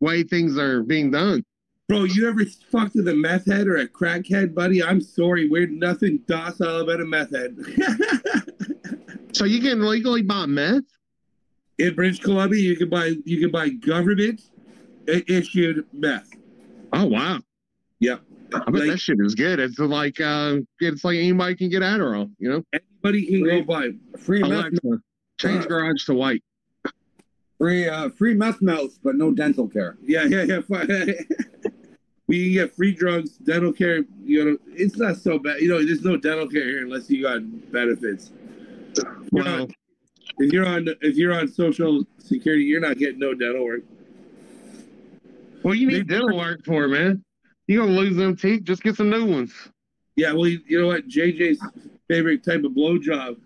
[0.00, 1.44] way things are being done
[1.88, 4.82] Bro, you ever fucked with a meth head or a crackhead, buddy?
[4.82, 7.56] I'm sorry, we're nothing docile about a meth head.
[9.32, 10.82] so you can legally buy meth
[11.78, 14.40] In British Columbia, you can buy you can buy government
[15.06, 16.28] issued meth.
[16.92, 17.38] oh wow
[18.00, 18.20] Yep.
[18.52, 19.60] I bet Like, that shit is good.
[19.60, 22.62] It's like uh, it's like anybody can get Adderall, you know.
[22.72, 23.90] anybody can go buy.
[24.18, 24.72] Free meth,
[25.38, 26.42] change garage to white.
[27.58, 29.96] free, uh, free meth mouth, but no dental care.
[30.02, 30.60] Yeah, yeah, yeah.
[32.28, 34.04] we can get free drugs, dental care.
[34.24, 35.60] You know, it's not so bad.
[35.60, 37.40] You know, there's no dental care here unless you got
[37.72, 38.32] benefits.
[39.32, 39.70] You're not-
[40.38, 43.82] if you're on if you're on social security, you're not getting no dental work.
[45.62, 47.22] well, you They- need dental work for man.
[47.68, 48.62] You gonna lose them teeth?
[48.64, 49.52] Just get some new ones.
[50.16, 51.08] Yeah, well, you, you know what?
[51.08, 51.60] JJ's
[52.08, 53.36] favorite type of blowjob.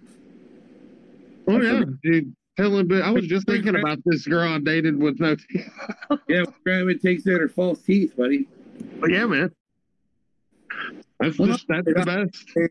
[1.48, 2.34] Oh yeah, dude.
[2.56, 5.68] Telling, but I was just thinking about this girl I dated with no teeth.
[6.28, 8.48] Yeah, grandma takes out her false teeth, buddy.
[9.00, 9.50] But yeah, man.
[11.18, 12.70] That's Well, just that's the best.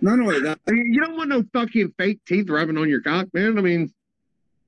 [0.00, 3.00] Not only that, I mean, you don't want no fucking fake teeth rubbing on your
[3.02, 3.58] cock, man.
[3.58, 3.92] I mean,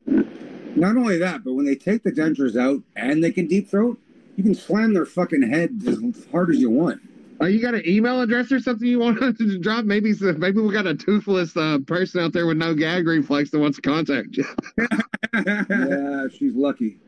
[0.07, 3.99] not only that, but when they take the dentures out and they can deep throat,
[4.37, 7.01] you can slam their fucking head as hard as you want.
[7.41, 9.85] uh, you got an email address or something you want to drop?
[9.85, 13.59] Maybe maybe we got a toothless uh, person out there with no gag reflex that
[13.59, 14.45] wants to contact you.
[15.47, 16.99] yeah, she's lucky.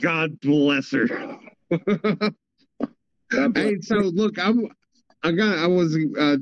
[0.00, 1.38] God bless her.
[1.70, 1.80] Hey,
[3.80, 4.68] so look, I'm,
[5.22, 6.36] I got, I was uh,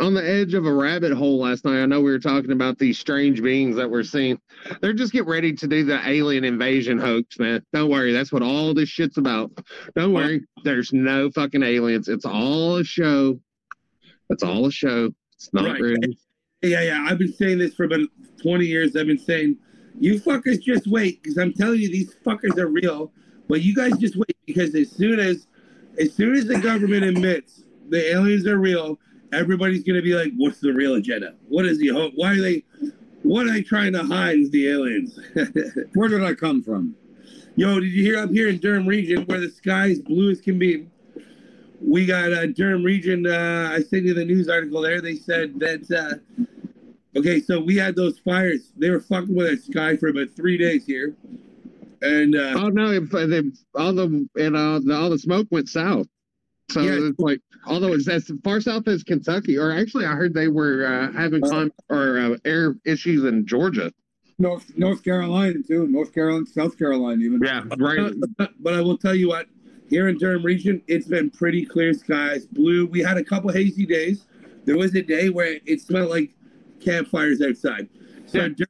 [0.00, 1.82] on the edge of a rabbit hole last night.
[1.82, 4.38] I know we were talking about these strange beings that we're seeing.
[4.80, 7.62] They're just getting ready to do the alien invasion hoax, man.
[7.74, 9.50] Don't worry, that's what all this shit's about.
[9.94, 12.08] Don't worry, there's no fucking aliens.
[12.08, 13.38] It's all a show.
[14.30, 15.10] It's all a show.
[15.34, 15.80] It's not Right.
[15.80, 15.98] real.
[16.62, 17.06] Yeah, yeah.
[17.08, 18.00] I've been saying this for about
[18.40, 18.96] 20 years.
[18.96, 19.58] I've been saying,
[19.98, 23.12] you fuckers just wait, because I'm telling you, these fuckers are real.
[23.48, 25.46] But you guys just wait, because as soon as,
[25.98, 28.98] as soon as the government admits the aliens are real,
[29.32, 31.34] everybody's gonna be like, what's the real agenda?
[31.48, 32.12] What is the hope?
[32.16, 32.64] Why are they?
[33.22, 35.18] What are they trying to hide with the aliens?
[35.94, 36.96] Where did I come from?
[37.54, 40.40] Yo, did you hear up here in Durham region where the sky is blue as
[40.40, 40.88] can be?
[41.80, 43.26] We got uh, Durham region.
[43.26, 45.00] Uh, I sent you the news article there.
[45.00, 45.90] They said that.
[45.90, 46.46] Uh,
[47.18, 48.72] okay, so we had those fires.
[48.76, 51.14] They were fucking with our sky for about three days here,
[52.02, 52.86] and uh, Oh no!
[53.74, 56.06] All the and uh, the, all the smoke went south,
[56.70, 57.08] so Yeah.
[57.08, 60.84] it's like although it's as far south as Kentucky, or actually I heard they were
[60.84, 63.92] uh, having clim- or uh, air issues in Georgia.
[64.38, 65.86] North North Carolina too.
[65.86, 67.40] North Carolina, South Carolina even.
[67.42, 68.12] Yeah, right.
[68.36, 69.46] But, but I will tell you what,
[69.88, 72.86] here in Durham region, it's been pretty clear skies, blue.
[72.86, 74.26] We had a couple hazy days.
[74.64, 76.34] There was a day where it smelled like
[76.80, 77.88] campfires outside.
[78.26, 78.48] So Yeah.
[78.48, 78.66] Dur-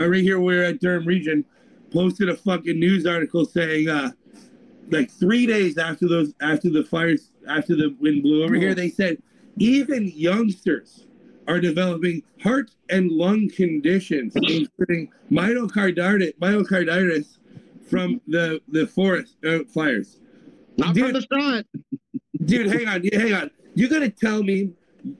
[0.00, 1.44] uh, right here, we're at Durham region,
[1.90, 4.10] posted a fucking news article saying, uh,
[4.90, 8.88] like three days after those, after the fires, after the wind blew over here, they
[8.90, 9.18] said
[9.58, 11.06] even youngsters
[11.46, 17.38] are developing heart and lung conditions, including myocarditis, myocarditis
[17.88, 20.18] from the the forest uh, fires.
[20.76, 21.04] Not Dude.
[21.04, 21.64] from the shot.
[22.44, 23.50] Dude, hang on, hang on.
[23.74, 24.72] You're gonna tell me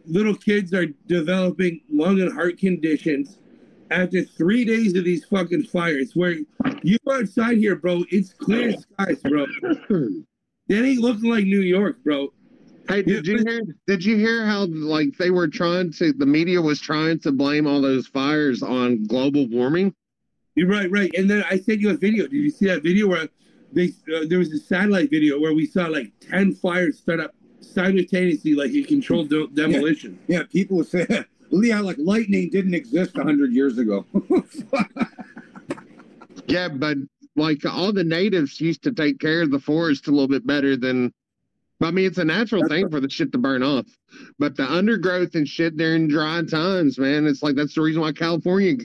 [0.07, 3.39] little kids are developing lung and heart conditions
[3.91, 6.13] after three days of these fucking fires?
[6.15, 6.37] Where
[6.83, 9.47] you go outside here, bro, it's clear skies, bro.
[10.69, 12.31] That ain't looking like New York, bro.
[12.89, 13.63] Hey, did you hear?
[13.87, 16.13] Did you hear how like they were trying to?
[16.13, 19.95] The media was trying to blame all those fires on global warming.
[20.57, 21.11] You're right, right.
[21.17, 22.25] And then I sent you a video.
[22.25, 23.29] Did you see that video where
[23.73, 27.35] they uh, there was a satellite video where we saw like ten fires start up
[27.61, 30.19] simultaneously, like in controlled de- demolition.
[30.27, 31.07] Yeah, people would say,
[31.51, 34.05] yeah, like lightning didn't exist hundred years ago.
[36.49, 36.97] Yeah, but
[37.37, 40.77] like all the natives used to take care of the forest a little bit better
[40.77, 41.13] than.
[41.81, 43.87] I mean, it's a natural thing for the shit to burn off,
[44.41, 48.11] but the undergrowth and shit during dry times, man, it's like that's the reason why
[48.11, 48.79] California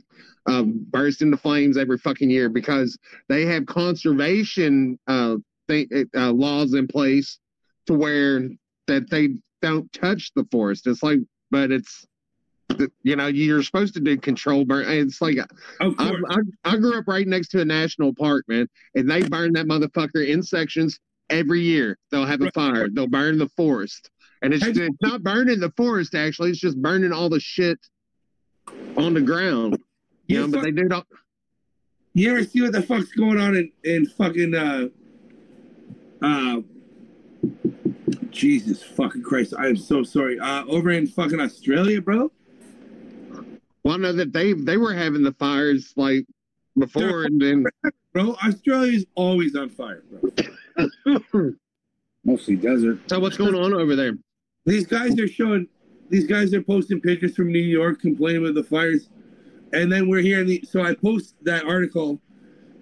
[0.46, 2.96] um, bursts into flames every fucking year because
[3.30, 7.40] they have conservation uh, th- uh, laws in place
[7.88, 8.48] to where
[8.86, 9.30] that they
[9.64, 10.86] don't touch the forest.
[10.86, 12.06] It's like, but it's
[13.04, 14.86] you know you're supposed to do control burn.
[14.88, 15.46] It's like I.
[16.00, 19.68] I, I grew up right next to a national park, man, and they burn that
[19.68, 21.00] motherfucker in sections
[21.30, 21.98] every year.
[22.10, 22.54] They'll have a Right.
[22.54, 22.90] fire.
[22.90, 24.10] They'll burn the forest,
[24.42, 26.16] and it's, Hey, it's not burning the forest.
[26.16, 27.80] Actually, it's just burning all the shit
[28.98, 29.78] on the ground.
[30.28, 31.06] You You know, but they do it all.
[32.16, 34.88] You ever see what the fuck's going on in, in fucking uh
[36.22, 36.62] uh
[38.30, 40.40] Jesus fucking Christ, I am so sorry.
[40.40, 42.32] Uh over in fucking Australia, bro.
[43.84, 46.26] Well, I know that they they were having the fires like
[46.78, 47.66] before, and then
[48.14, 51.20] Bro, Australia's always on fire, bro.
[52.26, 53.00] Mostly desert.
[53.10, 54.14] so what's going on over there?
[54.66, 55.68] These guys are showing
[56.10, 59.10] these guys are posting pictures from New York complaining about the fires.
[59.74, 62.22] And then we're hearing the so I post that article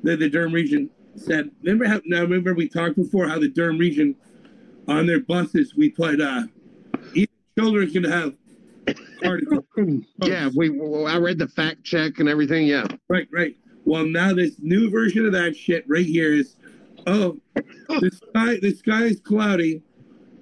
[0.04, 1.50] that the Durham region said.
[1.64, 4.16] Remember how now remember we talked before how the Durham region
[4.88, 6.44] on their buses we put uh
[7.14, 8.36] even children can have
[9.24, 9.64] articles.
[10.18, 10.70] Yeah, we.
[11.06, 12.68] I read the fact check and everything.
[12.68, 13.56] Yeah, Right, right.
[13.86, 16.56] Well now this new version of that shit right here is
[17.08, 19.82] oh the sky the sky is cloudy.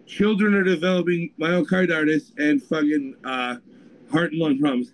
[0.06, 3.58] Children are developing myocarditis and fucking uh,
[4.12, 4.92] heart and lung problems.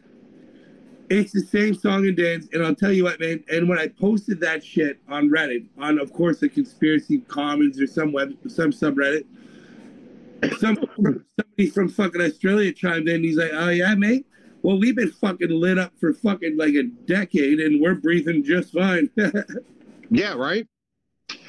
[1.10, 3.44] It's the same song and dance, and I'll tell you what, man.
[3.50, 7.88] And when I posted that shit on Reddit, on of course the conspiracy commons or
[7.88, 9.26] some web, some subreddit,
[10.60, 13.24] some somebody from fucking Australia chimed in.
[13.24, 14.26] He's like, "Oh yeah, mate.
[14.62, 18.74] Well, we've been fucking lit up for fucking like a decade, and we're breathing just
[18.74, 19.10] fine."
[20.10, 20.68] yeah, right.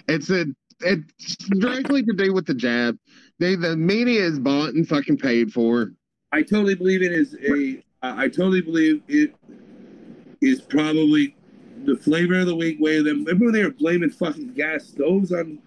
[0.08, 0.46] It's a
[0.80, 2.98] it's directly to do with the jab.
[3.38, 5.92] They the media is bought and fucking paid for.
[6.32, 7.82] I totally believe it is a.
[8.02, 9.34] I totally believe it
[10.40, 11.34] is probably
[11.84, 13.24] the flavor of the week way of them.
[13.24, 15.58] Remember when they were blaming fucking gas stoves on.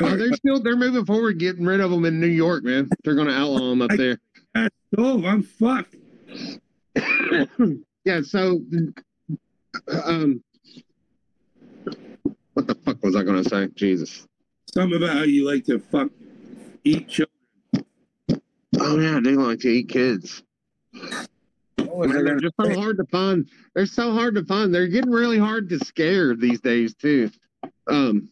[0.00, 2.88] Oh, they're still they're moving forward, getting rid of them in New York, man.
[3.04, 4.18] They're going to outlaw them up I- there.
[4.92, 5.24] stove.
[5.26, 5.96] I'm fucked.
[8.04, 8.20] yeah.
[8.22, 8.60] So,
[10.04, 10.42] um,
[12.54, 13.68] what the fuck was I going to say?
[13.74, 14.26] Jesus.
[14.72, 16.10] Something about how you like to fuck
[16.84, 17.32] eat children.
[18.78, 20.42] Oh yeah, they like to eat kids.
[21.78, 23.48] Oh, Man, they're just so hard to find.
[23.74, 24.74] They're so hard to find.
[24.74, 27.30] They're getting really hard to scare these days too.
[27.86, 28.28] Um.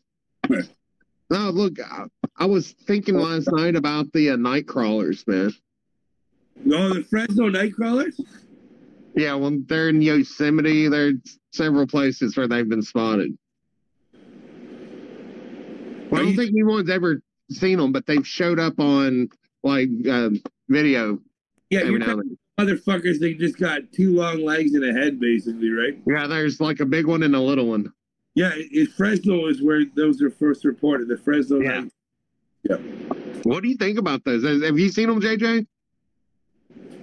[1.31, 2.05] No, look, I,
[2.37, 5.53] I was thinking last night about the uh, night crawlers, man.
[6.65, 8.21] No, the Fresno Nightcrawlers.
[9.15, 13.37] Yeah, well, they're in Yosemite, there's several places where they've been spotted.
[16.11, 19.29] Well, I don't think anyone's ever seen them, but they've showed up on
[19.63, 21.19] like um, video
[21.71, 21.99] Yeah, you're
[22.59, 23.19] motherfuckers.
[23.19, 25.99] They just got two long legs and a head, basically, right?
[26.07, 27.93] Yeah, there's like a big one and a little one.
[28.35, 31.09] Yeah, it, it- Fresno is where those are first reported.
[31.09, 31.61] The Fresno.
[31.61, 31.83] Yeah.
[32.69, 32.81] Night-
[33.45, 34.43] What do you think about those?
[34.45, 35.67] Has- Have you seen them, JJ?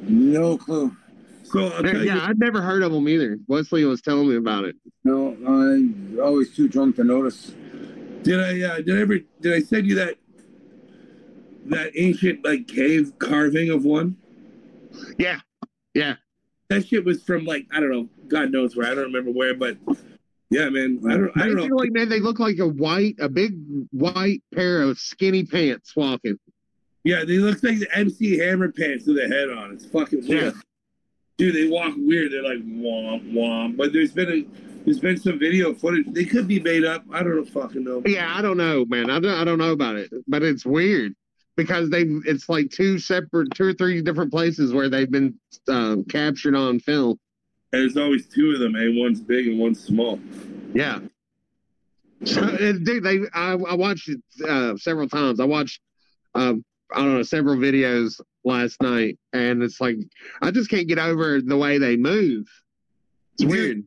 [0.04, 0.96] No clue.
[1.44, 3.38] So I'll yeah, I'd never heard of them either.
[3.48, 4.76] Wesley was telling me about it.
[5.04, 7.54] No, I'm always too drunk to notice.
[8.24, 10.16] did I uh, did I ever did I send you that
[11.66, 14.16] that ancient like cave carving of one?
[15.18, 15.40] Yeah,
[15.94, 16.16] yeah.
[16.70, 18.88] That shit was from like I don't know, God knows where.
[18.90, 19.78] I don't remember where, but
[20.52, 21.62] yeah, man, I don't I don't know.
[21.62, 23.54] Basically, man, they look like a white, a big
[23.92, 26.38] white pair of skinny pants walking.
[27.06, 29.72] Yeah, they look like the MC Hammer pants with a head on.
[29.72, 30.54] It's fucking weird.
[30.54, 30.62] Yeah.
[31.38, 32.34] Dude, they walk weird.
[32.34, 33.78] They're like womp womp.
[33.78, 36.06] But there's been a there's been some video footage.
[36.10, 37.06] They could be made up.
[37.14, 38.04] I don't know fucking know.
[38.06, 39.10] Yeah, I don't know, man.
[39.10, 41.16] I don't, I don't know about it, but it's weird
[41.56, 46.04] because they it's like two separate, two or three different places where they've been um,
[46.04, 47.18] captured on film.
[47.74, 48.90] And there's always two of them, eh?
[48.90, 50.20] One's big and one's small.
[50.74, 51.00] Yeah.
[52.26, 55.40] So, and dude, they I, I watched it uh, several times.
[55.40, 55.82] I watched
[56.36, 59.98] um, I don't know several videos last night, and it's like
[60.42, 62.48] I just can't get over the way they move.
[63.34, 63.84] It's Dude, weird.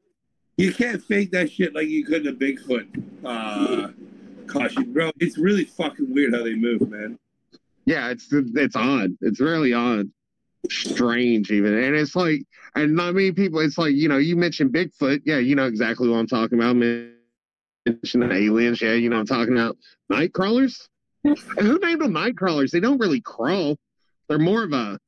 [0.57, 2.87] You can't fake that shit like you could in a Bigfoot
[3.25, 3.89] uh
[4.47, 5.11] caution, bro.
[5.19, 7.19] It's really fucking weird how they move, man.
[7.87, 9.11] Yeah, it's it's odd.
[9.21, 10.11] It's really odd,
[10.71, 12.43] strange even, and it's like,
[12.75, 13.61] and not many people.
[13.61, 15.23] It's like you know, you mentioned Bigfoot.
[15.25, 16.77] Yeah, you know exactly what I'm talking about.
[16.77, 18.81] Mention aliens.
[18.81, 19.77] Yeah, you know I'm talking about
[20.09, 20.89] night crawlers.
[21.23, 22.71] Who named them night crawlers?
[22.71, 23.79] They don't really crawl.
[24.29, 24.99] They're more of a.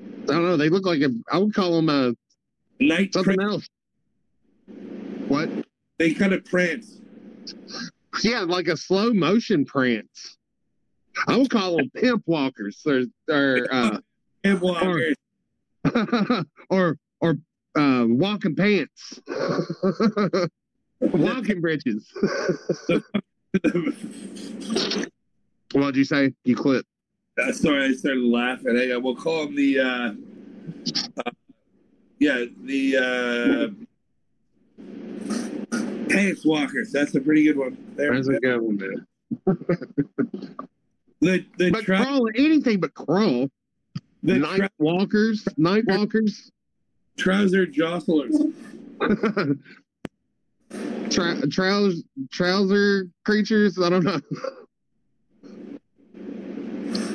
[0.00, 0.56] I don't know.
[0.56, 1.10] They look like a.
[1.30, 2.14] I would call them a
[2.80, 3.68] Night something pra- else.
[5.28, 5.48] What?
[5.98, 7.00] they kind of prance.
[8.22, 10.36] Yeah, like a slow motion prance.
[11.28, 12.82] I would call them pimp walkers.
[12.86, 13.98] Or, or uh,
[14.44, 15.16] And walkers.
[16.70, 17.36] or or
[17.76, 19.20] uh, walking pants,
[21.00, 22.12] walking britches.
[25.72, 26.32] What'd you say?
[26.44, 26.86] You clip.
[27.42, 28.76] Uh, sorry, I started laughing.
[28.76, 30.12] Hey, uh, we'll call them the, uh,
[31.26, 31.30] uh,
[32.20, 33.68] yeah, the uh,
[36.08, 36.92] pants walkers.
[36.92, 37.76] That's a pretty good one.
[37.96, 39.06] There, That's a good one, man.
[41.20, 43.50] the the, But crawl, anything but crawl.
[44.24, 46.50] The night tra- walkers, night walkers,
[47.16, 48.34] trouser jostlers.
[51.10, 53.78] Tra- trouser, trouser creatures.
[53.80, 54.20] I don't know.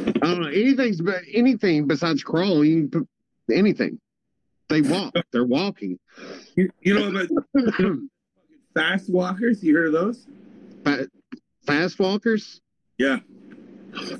[0.07, 2.69] I don't know anything's but anything besides crawling.
[2.69, 3.07] You can put
[3.57, 3.99] anything.
[4.69, 5.13] They walk.
[5.31, 5.97] They're walking.
[6.55, 7.27] You, you know about
[8.75, 9.63] fast walkers?
[9.63, 10.27] You heard of those?
[10.85, 11.07] Fa-
[11.65, 12.61] Fast walkers.
[12.97, 13.17] Yeah.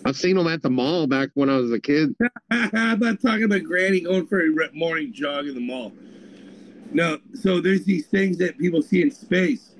[0.05, 2.15] I've seen them at the mall back when I was a kid.
[2.51, 5.93] I'm not talking about Granny going for a morning jog in the mall.
[6.91, 9.75] No, so there's these things that people see in space.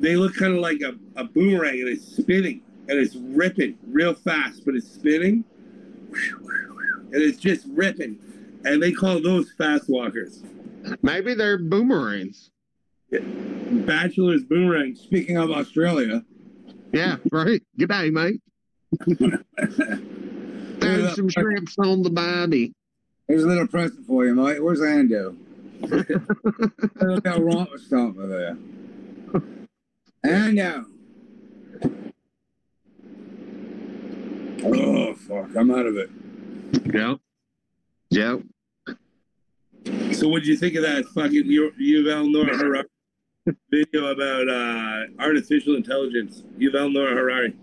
[0.00, 4.14] They look kind of like a, a boomerang and it's spinning and it's ripping real
[4.14, 5.44] fast, but it's spinning
[6.12, 8.18] and it's just ripping.
[8.64, 10.42] And they call those fast walkers.
[11.02, 12.50] Maybe they're boomerangs.
[13.10, 15.00] Bachelor's boomerangs.
[15.00, 16.24] Speaking of Australia,
[16.92, 17.62] Yeah, right.
[17.78, 18.40] Good day, mate.
[20.80, 22.72] Throw some shrimps on the bobby.
[23.26, 24.62] Here's a little present for you, mate.
[24.62, 25.36] Where's Ando?
[25.80, 28.56] Look how wrong with something there.
[30.24, 30.84] Ando.
[34.64, 35.54] Oh fuck!
[35.56, 36.10] I'm out of it.
[36.92, 37.18] Yep.
[38.10, 38.42] Yep.
[40.12, 42.84] So, what did you think of that fucking U- Yuval Noah Harari
[43.70, 46.42] video about uh, artificial intelligence?
[46.58, 47.54] Yuval Noah Harari.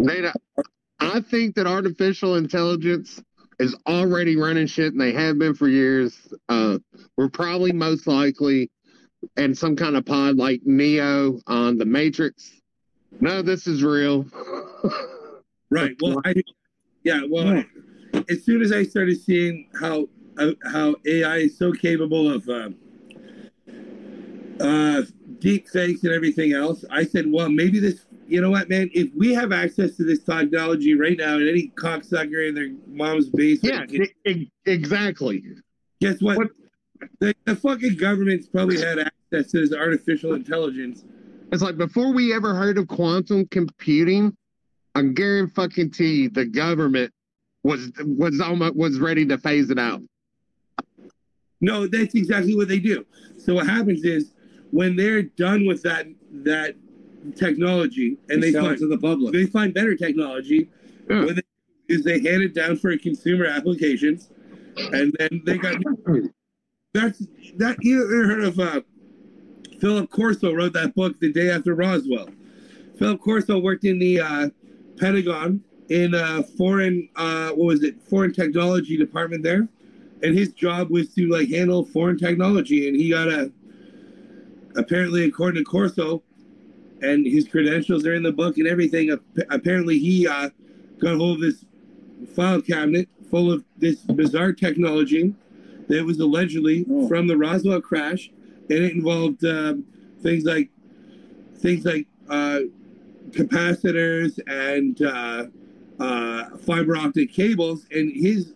[0.00, 0.30] They,
[0.98, 3.22] I think that artificial intelligence
[3.58, 6.32] is already running shit, and they have been for years.
[6.48, 6.78] Uh,
[7.16, 8.70] we're probably most likely
[9.36, 12.60] in some kind of pod like Neo on the Matrix.
[13.20, 14.26] No, this is real.
[15.72, 15.96] Right.
[16.02, 16.34] Well, I,
[17.04, 17.22] yeah.
[17.28, 17.62] Well,
[18.28, 22.70] as soon as I started seeing how uh, how AI is so capable of uh,
[24.60, 25.02] uh,
[25.38, 28.04] deep fakes and everything else, I said, well, maybe this.
[28.30, 28.88] You know what, man?
[28.94, 33.28] If we have access to this technology right now, and any cocksucker in their mom's
[33.28, 34.34] basement, yeah,
[34.66, 35.42] exactly.
[36.00, 36.36] guess what?
[36.36, 36.50] What-
[37.18, 41.02] The, the fucking government's probably had access to this artificial intelligence.
[41.50, 44.36] It's like before we ever heard of quantum computing,
[44.94, 47.10] I guarantee you the government
[47.64, 50.02] was was almost was ready to phase it out.
[51.62, 53.04] No, that's exactly what they do.
[53.38, 54.34] So what happens is
[54.70, 56.06] when they're done with that
[56.44, 56.74] that
[57.36, 59.32] technology and they sell it find to the public.
[59.32, 60.68] they find better technology,
[61.08, 61.24] Yeah.
[61.24, 61.42] what they
[61.88, 64.30] is they hand it down for consumer applications,
[64.92, 65.76] and then they got
[66.94, 68.80] that's that you ever heard of uh,
[69.80, 72.28] Philip Corso wrote that book the day after Roswell.
[72.96, 74.50] Philip Corso worked in the uh,
[74.98, 79.68] Pentagon in uh, foreign uh, what was it foreign technology department there,
[80.22, 83.50] and his job was to like handle foreign technology, and he got a
[84.76, 86.22] apparently according to Corso,
[87.02, 89.16] and his credentials are in the book and everything.
[89.50, 90.50] Apparently, he uh,
[90.98, 91.64] got hold of this
[92.34, 95.34] file cabinet full of this bizarre technology
[95.88, 97.08] that was allegedly Oh.
[97.08, 98.30] from the Roswell crash,
[98.68, 99.84] and it involved um,
[100.22, 100.70] things like
[101.58, 102.60] things like uh,
[103.30, 105.46] capacitors and uh,
[105.98, 107.86] uh, fiber optic cables.
[107.90, 108.54] And his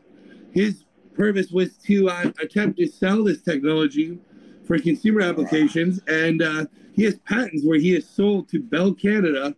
[0.53, 0.85] his
[1.15, 4.19] purpose was to uh, attempt to sell this technology
[4.67, 9.55] for consumer applications, and uh, he has patents where he has sold to Bell Canada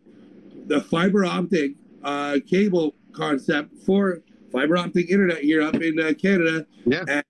[0.67, 4.21] the fiber optic uh, cable concept for
[4.53, 6.67] fiber optic internet here up in uh, Canada.
[6.85, 7.05] Yeah.
[7.09, 7.25] And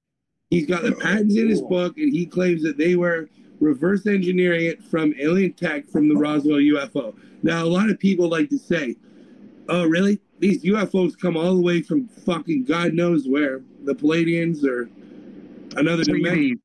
[0.50, 3.28] he's got the patents in his book, and he claims that they were
[3.60, 7.16] reverse engineering it from alien tech from the Roswell UFO.
[7.42, 8.96] Now, a lot of people like to say,
[9.68, 10.20] "Oh, really?
[10.38, 14.90] These UFOs come all the way from fucking God knows where, the Pleiadians or
[15.76, 16.60] another dimension."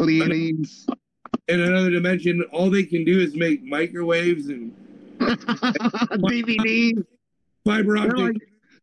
[0.00, 0.86] Please, please.
[1.48, 4.72] In another dimension, all they can do is make microwaves and
[5.20, 7.04] DVD.
[7.64, 8.18] fiber They're optic.
[8.18, 8.36] like,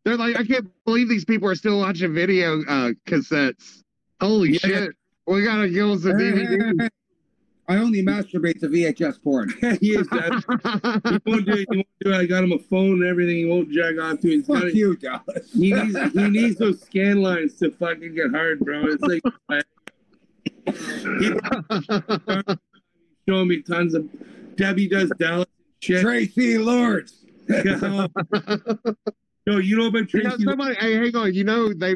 [0.04, 3.82] they're like, I can't believe these people are still watching video uh, cassettes.
[4.20, 4.58] Holy Yeah.
[4.58, 4.90] shit!
[5.26, 6.88] We gotta give us a DVD.
[7.70, 9.50] I only masturbate to VHS porn.
[9.80, 10.42] he is that.
[11.04, 11.66] He won't do it.
[11.70, 12.16] He won't do it.
[12.16, 13.36] I got him a phone and everything.
[13.36, 14.36] He won't jack off to it.
[14.36, 15.52] He's got Fuck you, Dallas.
[15.52, 18.86] He needs he needs those scan lines to fucking get hard, bro.
[18.86, 19.22] It's like
[20.72, 21.32] he
[23.28, 24.08] showing me tons of
[24.56, 25.46] Debbie does Dallas
[25.80, 26.04] shit.
[26.04, 27.24] Traci Lords.
[29.46, 30.44] no, you know about You know, Tracy?
[30.44, 31.32] somebody, hey, hang on.
[31.32, 31.94] You know, they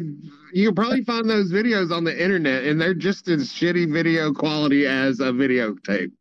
[0.52, 4.32] you can probably find those videos on the internet, and they're just as shitty video
[4.32, 6.12] quality as a videotape.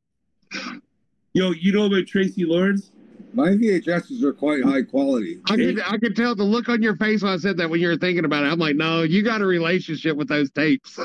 [1.34, 2.92] Yo, you know about Tracy Lawrence?
[3.34, 5.40] My VHSs are quite high quality.
[5.50, 7.80] I could, I could tell the look on your face when I said that when
[7.80, 8.48] you were thinking about it.
[8.52, 11.00] I'm like, no, you got a relationship with those tapes.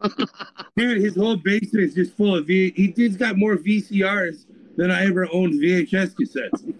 [0.76, 2.92] Dude, his whole basement is just full of V.
[2.94, 4.46] He's got more VCRs
[4.76, 6.74] than I ever owned VHS cassettes.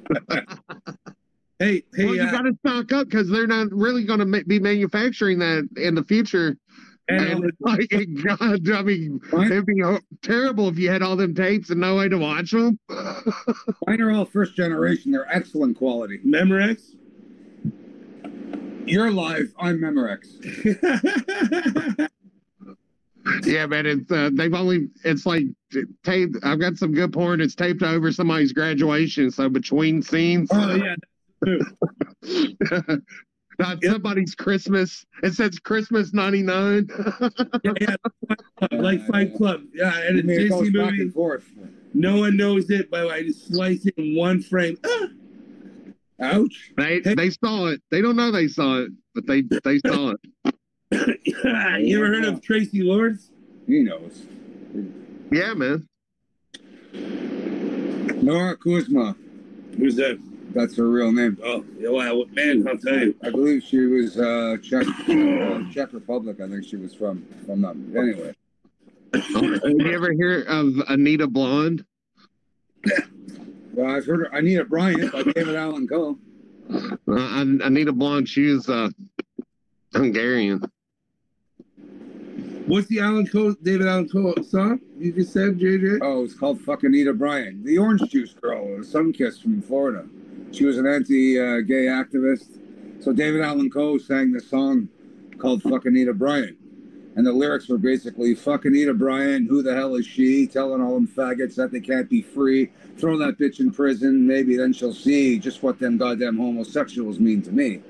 [1.59, 4.27] hey, hey, well, you uh, got to stock up because they're not really going to
[4.27, 6.57] ma- be manufacturing that in the future.
[7.09, 7.89] And, And it's like,
[8.25, 9.83] God, I mean, Mine, it'd be
[10.23, 12.79] terrible if you had all them tapes and no way to watch them.
[12.89, 15.13] mine are all first generation.
[15.13, 16.19] They're excellent quality.
[16.27, 16.97] Memorex.
[18.87, 19.53] You're live.
[19.59, 20.27] I'm Memorex.
[23.45, 25.47] Yeah, man, it's uh, they've only it's like
[26.05, 26.37] taped.
[26.45, 27.41] I've got some good porn.
[27.41, 30.95] It's taped over somebody's graduation, so between scenes, oh yeah,
[33.59, 35.05] not somebody's Christmas.
[35.23, 36.89] It says Christmas '99.
[37.65, 37.97] yeah, yeah.
[38.73, 39.63] like Fight Club.
[39.73, 41.03] Yeah, and a I mean, it Disney movie.
[41.03, 41.49] and forth.
[41.95, 44.79] No one knows it, but I just slice it in one frame.
[44.85, 45.09] Ah!
[46.21, 46.73] Ouch.
[46.77, 47.83] they they saw it.
[47.91, 50.55] They don't know they saw it, but they they saw it.
[51.83, 53.31] you ever heard of Tracy Lawrence?
[53.67, 54.27] He knows.
[55.31, 55.89] Yeah, man.
[58.23, 59.17] Nora Kuzma.
[59.77, 60.19] Who's that?
[60.51, 61.39] That's her real name.
[61.45, 63.15] Oh, yeah, well, man, I'll tell you.
[63.23, 66.41] I believe she was uh, Czech, uh, Czech Republic.
[66.41, 67.25] I think she was from.
[67.45, 67.93] From them.
[67.97, 68.35] Anyway,
[69.13, 71.85] Have you ever hear of Anita Blond?
[73.73, 76.19] well, I've heard her, Anita Bryant by David Allan Coe.
[76.71, 78.89] Uh, Anita Blond, she was uh,
[79.95, 80.63] Hungarian.
[82.67, 86.01] What's the Alan Cole, David Allen Cole song you just said, JJ?
[86.03, 90.07] Oh, it's called fuck Anita Bryant, the orange juice girl, a sun kiss from Florida.
[90.57, 92.59] She was an anti-gay activist.
[93.03, 94.89] So David Allan Coe sang this song
[95.37, 96.57] called "Fuck Anita Bryant,"
[97.15, 100.47] and the lyrics were basically "Fuck Anita Bryant, who the hell is she?
[100.47, 102.73] Telling all them faggots that they can't be free.
[102.97, 107.43] Throw that bitch in prison, maybe then she'll see just what them goddamn homosexuals mean
[107.43, 107.83] to me.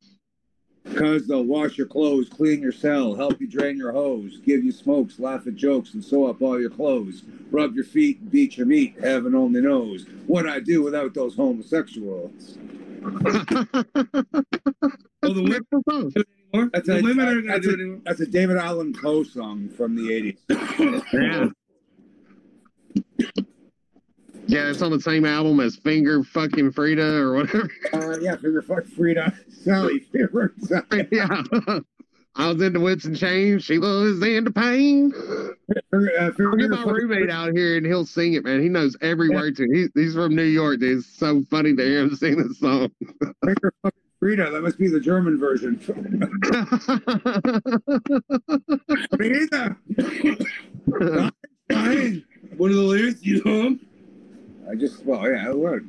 [0.96, 4.72] Cause they'll wash your clothes, clean your cell, help you drain your hose, give you
[4.72, 8.56] smokes, laugh at jokes, and sew up all your clothes, rub your feet, and beat
[8.56, 8.96] your meat.
[9.00, 12.58] Heaven only knows what I do without those homosexuals.
[15.20, 15.66] Oh, the women
[16.52, 16.70] anymore.
[16.72, 18.00] That's the a- women aren't that's do a- anymore.
[18.04, 21.04] That's a David Allan Coe song from the '80s.
[21.12, 21.48] yeah.
[24.48, 27.68] Yeah, it's on the same album as Finger Fucking Frida or whatever.
[27.92, 30.06] Uh, yeah, Finger fuck Frida, Sally,
[30.62, 31.08] Sally.
[31.12, 31.42] yeah.
[32.34, 33.64] I was into whips and chains.
[33.64, 35.12] Sheila is into pain.
[35.14, 35.48] Uh,
[35.92, 38.62] I'll get my roommate out here and he'll sing it, man.
[38.62, 39.36] He knows every Yeah.
[39.36, 39.90] word to it.
[39.94, 40.98] He, he's from New York, dude.
[40.98, 42.90] It's so funny to hear him sing this song.
[43.44, 44.50] Fucking Frida.
[44.50, 45.78] That must be the German version.
[45.78, 46.28] Frida.
[52.56, 53.22] What are the lyrics?
[53.22, 53.76] You know?
[54.70, 55.88] I just, well, yeah, I would.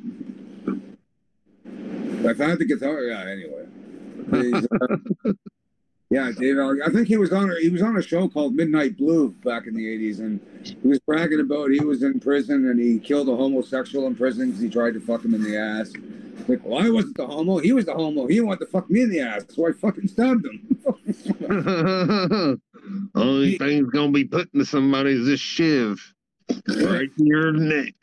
[2.26, 3.02] I found the guitar.
[3.02, 3.66] Yeah, anyway.
[4.32, 5.32] Uh,
[6.10, 6.56] yeah, Dave.
[6.58, 7.50] I think he was on.
[7.50, 10.88] a- He was on a show called Midnight Blue back in the '80s, and he
[10.88, 14.62] was bragging about he was in prison and he killed a homosexual in prison because
[14.62, 15.92] he tried to fuck him in the ass.
[16.48, 17.58] Like, well, I wasn't the homo.
[17.58, 18.26] He was the homo.
[18.26, 20.78] He wanted to fuck me in the ass, so I fucking stabbed him.
[23.14, 26.14] Only thing's gonna be put into somebody is this shiv
[26.68, 27.94] right in your neck.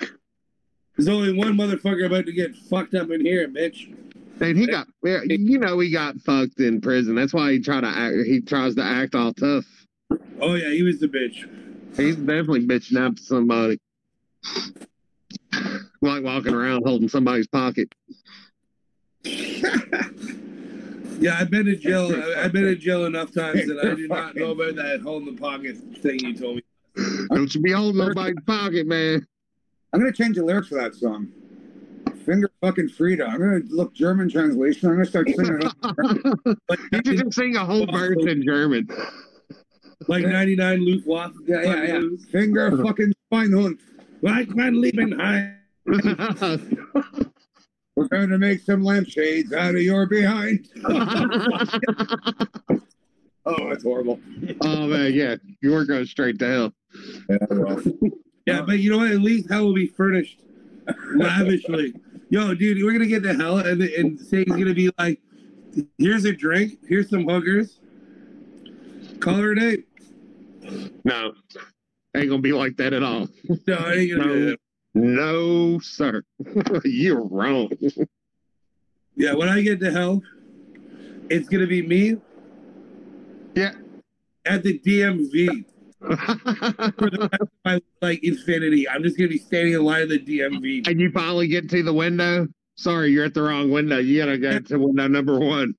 [0.97, 3.95] There's only one motherfucker about to get fucked up in here, bitch.
[4.41, 7.15] And he got, you know, he got fucked in prison.
[7.15, 8.15] That's why he try to act.
[8.25, 9.65] He tries to act all tough.
[10.39, 11.47] Oh yeah, he was the bitch.
[11.97, 13.79] He's definitely bitching out to somebody,
[16.01, 17.93] like walking around holding somebody's pocket.
[21.19, 22.11] Yeah, I've been in jail.
[22.37, 25.41] I've been in jail enough times that I did not know about that holding the
[25.41, 26.61] pocket thing you told me.
[27.33, 29.25] Don't you be holding nobody's pocket, man.
[29.93, 31.29] I'm gonna change the lyrics for that song.
[32.25, 33.25] Finger fucking Frida.
[33.25, 34.89] I'm gonna look German translation.
[34.89, 36.57] I'm gonna start singing it.
[36.69, 38.87] Like, you should just sing a whole verse in German.
[40.07, 41.33] like 99 Luftwaffe.
[41.45, 42.01] Yeah, yeah, yeah.
[42.31, 43.79] Finger fucking Schweinhund.
[44.21, 45.55] Like mein Liebenheim.
[47.95, 50.67] We're going to make some lampshades out of your behind.
[53.49, 54.19] Oh, that's horrible.
[54.59, 56.73] oh man, yeah, you were going straight to hell.
[57.29, 57.81] Yeah, well.
[58.47, 59.11] Yeah, um, but you know what?
[59.11, 60.39] At least hell will be furnished
[61.15, 61.93] lavishly.
[62.29, 65.19] Yo, dude, we're gonna get to hell, and and say's gonna be like,
[65.97, 66.79] "Here's a drink.
[66.87, 67.81] Here's some hookers.
[69.19, 69.83] Call her a day."
[71.03, 71.33] No,
[72.15, 73.27] ain't gonna be like that at all.
[73.67, 74.57] No, I ain't gonna that.
[74.93, 76.23] No, sir,
[76.85, 77.69] you're wrong.
[79.17, 80.21] Yeah, when I get to hell,
[81.29, 82.15] it's gonna be me.
[83.55, 83.73] Yeah.
[84.45, 85.65] At the DMV
[85.99, 88.87] for the rest of my like infinity.
[88.87, 90.87] I'm just gonna be standing in line at the DMV.
[90.87, 92.47] and you finally get to the window.
[92.75, 93.97] Sorry, you're at the wrong window.
[93.97, 95.73] You gotta go to window number one.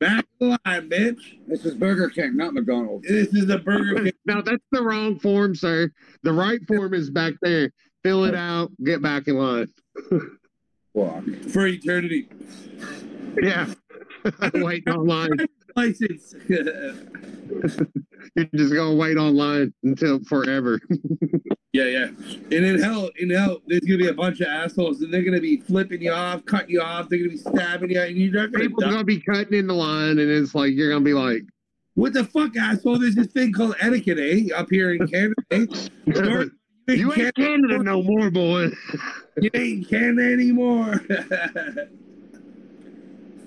[0.00, 1.20] Back to the line, bitch.
[1.46, 3.06] This is Burger King, not McDonald's.
[3.06, 4.12] This is the Burger King.
[4.26, 5.90] No, that's the wrong form, sir.
[6.22, 7.70] The right form is back there.
[8.02, 8.70] Fill it out.
[8.84, 9.68] Get back in line.
[10.94, 11.24] Fuck.
[11.52, 12.28] for eternity.
[13.40, 13.72] Yeah.
[14.54, 15.46] wait online.
[15.76, 16.34] License.
[16.48, 20.80] You're just gonna wait online until forever.
[21.72, 22.04] yeah, yeah.
[22.04, 25.40] And in hell, in hell, there's gonna be a bunch of assholes, and they're gonna
[25.40, 27.08] be flipping you off, cutting you off.
[27.08, 28.64] They're gonna be stabbing you, and you're not gonna.
[28.64, 28.90] People die.
[28.90, 31.42] gonna be cutting in the line, and it's like you're gonna be like,
[31.94, 32.98] What the fuck, asshole?
[32.98, 34.48] There's this thing called etiquette, eh?
[34.54, 35.34] Up here in Canada.
[35.50, 35.66] Eh?
[36.06, 36.50] North-
[36.88, 38.68] "You ain't Canada no more, boy."
[39.40, 41.00] You ain't Canada anymore.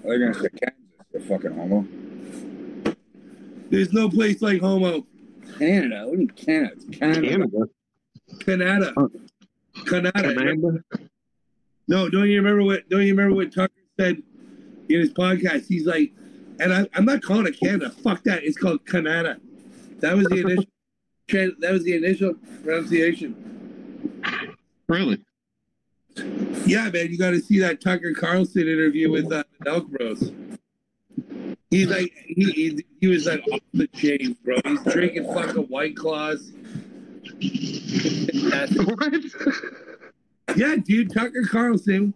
[0.04, 0.76] They're going to say Kansas,
[1.14, 1.86] you fucking homo.
[3.70, 5.06] There's no place like homo.
[5.58, 6.06] Canada?
[6.08, 6.76] What do you mean Canada?
[6.92, 7.22] Canada.
[8.40, 8.94] Canada.
[9.86, 10.22] Canada.
[10.22, 10.84] Canada.
[11.88, 12.88] No, don't you remember what?
[12.90, 14.22] Don't you remember what Tucker said
[14.90, 15.68] in his podcast?
[15.68, 16.14] He's like,
[16.60, 17.90] and I, I'm not calling it Canada.
[17.90, 18.44] Fuck that.
[18.44, 19.40] It's called Canada.
[20.00, 20.66] That was the initial.
[21.60, 23.36] that was the initial pronunciation.
[24.88, 25.24] Really?
[26.66, 30.32] Yeah, man, you got to see that Tucker Carlson interview with uh, the Nelk Bros.
[31.70, 34.58] He's like, he, he he was like off the chain, bro.
[34.66, 36.52] He's drinking fucking White Claws.
[38.86, 39.14] what?
[40.56, 42.14] Yeah, dude, Tucker Carlson.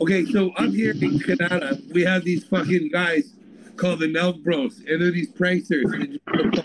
[0.00, 3.32] Okay, so up here in Canada, we have these fucking guys
[3.76, 6.64] called the Nelk Bros, and they're these pranksters, and they just fuck people,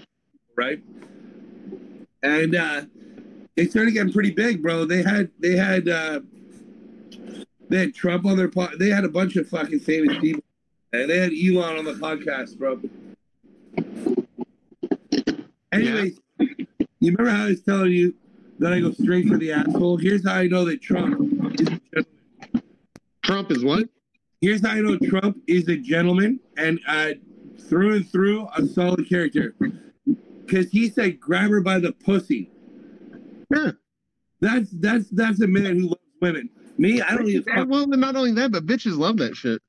[0.56, 0.82] right?
[2.24, 2.82] And uh,
[3.56, 4.86] they started getting pretty big, bro.
[4.86, 6.22] They had they had uh,
[7.70, 8.76] they had Trump on their pod.
[8.80, 10.44] They had a bunch of fucking famous people,
[10.94, 12.82] and they had Elon on the podcast, bro.
[15.72, 16.68] Anyways, you
[17.02, 18.14] remember how I was telling you
[18.60, 19.98] that I go straight for the asshole?
[19.98, 22.62] Here's how I know that Trump is a gentleman.
[23.24, 23.88] Trump is what?
[24.42, 27.12] Here's how I know Trump is a gentleman and uh,
[27.70, 29.56] through and through a solid character.
[30.46, 32.52] Because he said, "Grab her by the pussy."
[33.50, 33.72] Yeah.
[34.42, 36.50] That's that's that's a man who loves women.
[36.78, 37.44] Me, I don't even.
[37.48, 39.62] Yeah, Fuck, well, not only that, but bitches love that shit.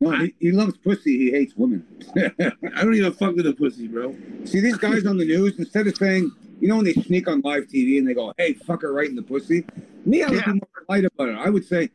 [0.00, 1.16] No, he, he loves pussy.
[1.18, 1.84] He hates women.
[2.16, 4.14] I don't even fuck with a pussy, bro.
[4.44, 6.30] See these guys on the news instead of saying,
[6.60, 9.08] you know, when they sneak on live TV and they go, "Hey, fuck her right
[9.08, 9.64] in the pussy."
[10.04, 10.52] Me, I would Yeah.
[10.52, 11.36] be more polite about it.
[11.38, 11.88] I would say,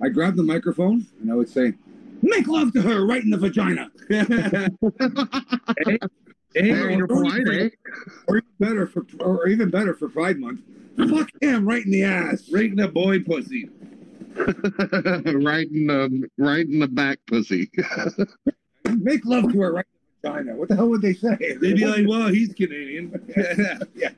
[0.00, 1.74] I grab the microphone and I would say,
[2.22, 5.98] "Make love to her right in the vagina." Hey,
[6.54, 7.68] hey, There you're polite, eh?
[8.28, 10.60] or even better for, or even better for Pride Month.
[11.08, 12.50] Fuck him right in the ass.
[12.52, 13.70] right in the boy pussy.
[14.36, 17.70] right in the right in the back pussy.
[18.84, 20.56] Make love to her right in the vagina.
[20.56, 21.36] What the hell would they say?
[21.60, 23.12] They'd be like, "Well, he's Canadian."
[23.94, 24.10] yeah.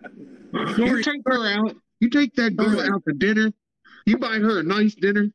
[0.53, 1.03] You Sorry.
[1.03, 1.77] take her out.
[2.01, 3.53] You take that girl out to dinner.
[4.07, 5.31] You buy her a nice dinner,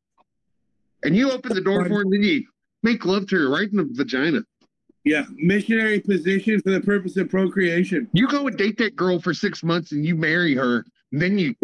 [1.04, 2.46] and you open the door for her, and then you
[2.84, 4.42] make love to her right in the vagina.
[5.04, 8.08] yeah, missionary position for the purpose of procreation.
[8.14, 10.86] You go and date that girl for six months, and you marry her.
[11.12, 11.56] And then you,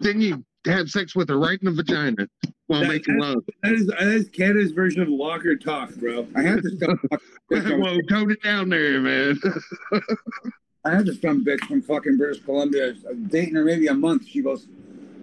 [0.00, 2.28] then you have sex with her right in the vagina
[2.68, 3.44] while That- making love.
[3.62, 6.26] That is that is Canada's version of locker talk, bro.
[6.36, 9.38] I had this dumb fucking bitch on- Whoa, tone it down there, man.
[10.84, 12.94] I had this dumb bitch from fucking British Columbia.
[13.28, 14.26] Dating her maybe a month.
[14.26, 14.66] She goes,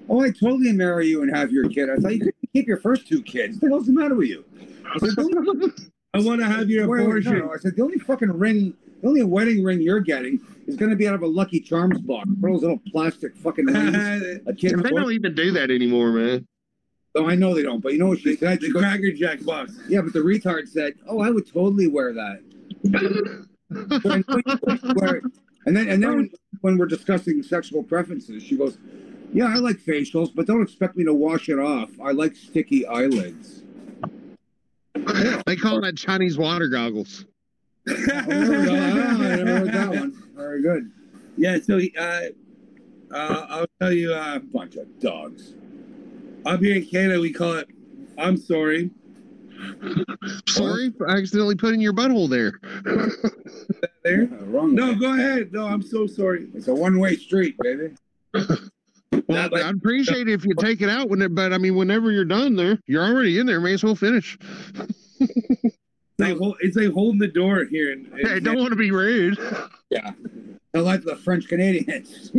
[0.08, 2.78] "Oh, I totally marry you and have your kid." I thought you could keep your
[2.78, 3.56] first two kids.
[3.58, 4.46] What the hell's the matter with you?
[4.94, 5.10] I said,
[6.14, 7.38] I want to have your abortion.
[7.40, 7.52] no.
[7.54, 10.40] I said, "The only fucking ring, the only wedding ring you're getting
[10.70, 12.30] is going to be out of a Lucky Charms box.
[12.40, 14.82] One of those little plastic fucking rings." A kid.
[14.84, 16.48] they don't even do that anymore, man.
[17.16, 18.62] Oh, I know they don't, but you know what she said?
[18.62, 19.74] The Cracker Jack box.
[19.88, 22.44] yeah, but the retard said, "Oh, I would totally wear that."
[23.72, 25.22] So I know you wouldn't wear.
[25.68, 28.80] And then, and then when we're discussing sexual preferences, she goes,
[29.32, 31.92] "Yeah, I like facials, but don't expect me to wash it off.
[32.04, 33.62] I like sticky eyelids."
[35.46, 37.26] they call that Chinese water goggles.
[37.90, 40.24] I never, I never heard that one.
[40.36, 40.92] Very good.
[41.38, 42.22] Yeah, so uh,
[43.12, 45.54] uh, I'll tell you, uh, Bunch of dogs.
[46.46, 47.70] up here in Canada, we call it
[48.18, 48.92] I'm sorry.
[50.48, 52.60] Sorry, for accidentally putting your butthole there.
[54.04, 54.24] There?
[54.24, 54.76] Uh, wrong.
[54.76, 55.00] No, way.
[55.00, 55.52] go ahead.
[55.52, 56.48] No, I'm so sorry.
[56.54, 57.96] It's a one-way street, baby.
[58.34, 61.76] Well, like- I'd appreciate it if you take it out when it, but I mean,
[61.76, 63.60] whenever you're done there, you're already in there.
[63.60, 64.38] May as well finish.
[66.20, 67.94] It's like, hol- it's like holding the door here.
[67.94, 69.38] In, in Hey, don't want to be rude.
[69.90, 70.12] Yeah.
[70.76, 72.32] I like the French Canadians.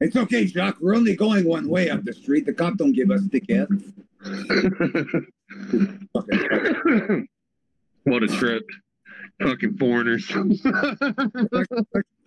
[0.00, 0.78] it's okay, Jacques.
[0.80, 2.46] We're only going one way up the street.
[2.46, 3.72] The cop don't give us tickets.
[6.14, 7.28] Fucking-
[8.04, 8.62] what a trip.
[9.42, 10.26] Fucking foreigners.
[10.30, 10.64] It's
[11.52, 11.66] like,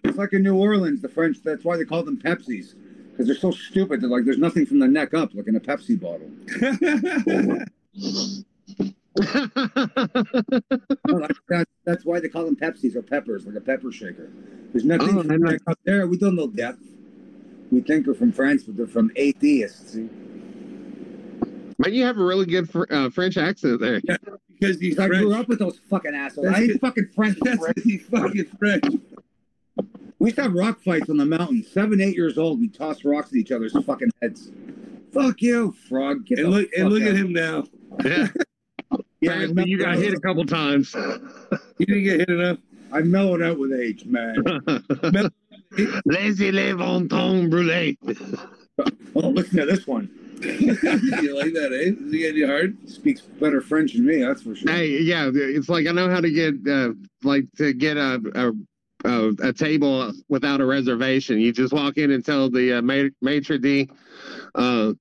[0.04, 1.38] it's like in New Orleans, the French.
[1.44, 2.74] That's why they call them Pepsis,
[3.12, 4.02] because they're so stupid.
[4.02, 6.30] They're like, there's nothing from the neck up, like in a Pepsi bottle.
[7.96, 8.44] No,
[11.50, 14.30] that's, that's, why they call them Pepsis or peppers, like a pepper shaker.
[14.72, 15.52] There's nothing Oh, from I the know.
[15.52, 16.08] neck up there.
[16.08, 16.82] We don't know depth.
[17.72, 19.94] We think they're from France, but they're from atheists.
[19.94, 20.10] See?
[21.78, 24.02] Man, you have a really good fr- uh, French accent there.
[24.60, 25.24] because he's I French.
[25.24, 26.48] grew up with those fucking assholes.
[26.48, 27.38] That's I ain't fucking French.
[27.42, 27.80] That's prick.
[27.84, 28.84] he's fucking French.
[30.20, 31.64] We used to have rock fights on the mountain.
[31.64, 34.52] Seven, eight years old, we toss rocks at each other's fucking heads.
[35.14, 36.26] Fuck you, frog.
[36.32, 37.10] And look and look out.
[37.10, 37.66] at him now.
[38.04, 38.28] Yeah,
[39.22, 40.94] Yeah, I but you got hit a couple times.
[40.94, 42.60] You didn't get hit enough.
[42.92, 44.36] I mellowed out with age, man.
[46.06, 47.96] Laissez les ventons brûler.
[49.16, 50.10] Oh, listen to this one.
[50.42, 51.94] you like that, eh?
[52.06, 52.78] Is he getting you hard?
[52.90, 54.72] Speaks better French than me, that's for sure.
[54.72, 56.90] Hey, yeah, it's like I know how to get uh,
[57.24, 58.52] like to get a, a
[59.10, 61.40] a a table without a reservation.
[61.40, 63.90] You just walk in and tell the uh, ma- maitre d,
[64.56, 64.94] uh,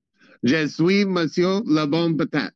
[0.45, 2.53] "Je suis Monsieur le bon patate."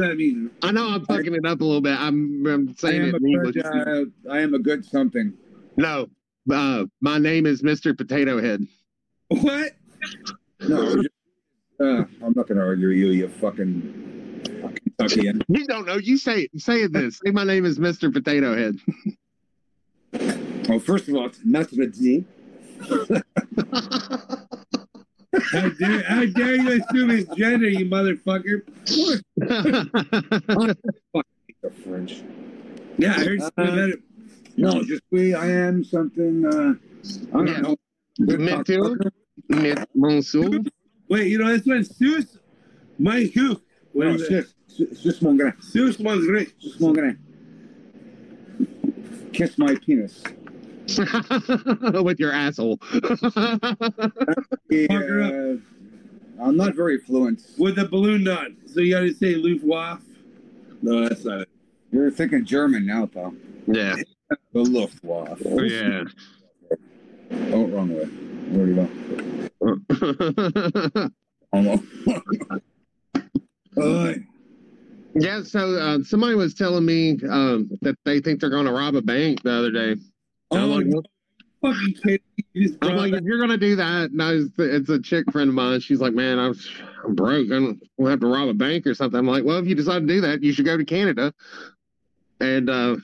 [0.00, 1.98] I mean, I know I'm fucking it up a little bit.
[1.98, 3.54] I'm, I'm saying it in English.
[3.54, 5.32] good, uh, I am a good something.
[5.76, 6.08] No,
[6.50, 7.96] uh, my name is Mr.
[7.96, 8.66] Potato Head.
[9.28, 9.72] What?
[10.68, 11.02] No,
[11.80, 14.40] uh, I'm not going to argue with you, you fucking
[14.98, 15.42] Kentuckian.
[15.48, 15.96] You don't know.
[15.96, 17.20] You say say this.
[17.24, 18.12] Say my name is Mr.
[18.12, 18.76] Potato Head.
[20.68, 22.24] Well, first of all, it's Methodist.
[25.50, 28.62] How dare, how dare you assume his gender, you motherfucker?
[31.82, 32.22] French.
[32.98, 34.00] Yeah, I heard something about it.
[34.56, 35.34] No, just we.
[35.34, 36.46] I am something.
[36.46, 36.74] Uh,
[37.32, 37.60] I don't Yeah.
[37.60, 37.76] know.
[38.20, 38.96] Monsieur,
[39.48, 40.60] Miss- Monsieur.
[41.08, 42.38] Wait, you know, this one's Seuss.
[42.98, 43.60] My Hugh.
[43.92, 44.46] What No, is it's it?
[44.68, 45.50] just, it's just one guy.
[45.60, 46.56] Seuss one's great.
[46.60, 47.18] Just one.
[49.32, 50.22] Kiss my penis.
[52.04, 52.78] With your asshole.
[54.70, 55.56] Yeah,
[56.40, 57.42] I'm not very fluent.
[57.58, 58.56] With a balloon on.
[58.66, 60.02] So you gotta say Luftwaffe.
[60.82, 61.48] No, that's not it.
[61.92, 63.34] You're thinking German now, pal.
[63.66, 63.94] yeah.
[64.52, 65.40] The Luftwaffe.
[65.44, 66.04] Yeah.
[67.52, 68.04] Oh, wrong way.
[68.50, 68.88] Where do
[69.62, 69.90] you
[70.90, 71.10] go?
[71.52, 71.84] Almost.
[73.76, 74.14] Uh,
[75.14, 78.96] yeah, so uh, somebody was telling me um, that they think they're going to rob
[78.96, 79.96] a bank the other day.
[80.56, 81.02] I'm like, you
[81.62, 82.18] fucking kidding.
[82.52, 85.48] You I'm like, that- if you're gonna do that, no, it's, it's a chick friend
[85.48, 85.80] of mine.
[85.80, 86.54] She's like, man, I'm,
[87.04, 87.50] I'm broke.
[87.50, 89.18] I'm, we'll have to rob a bank or something.
[89.18, 91.32] I'm like, well, if you decide to do that, you should go to Canada.
[92.40, 92.96] And uh,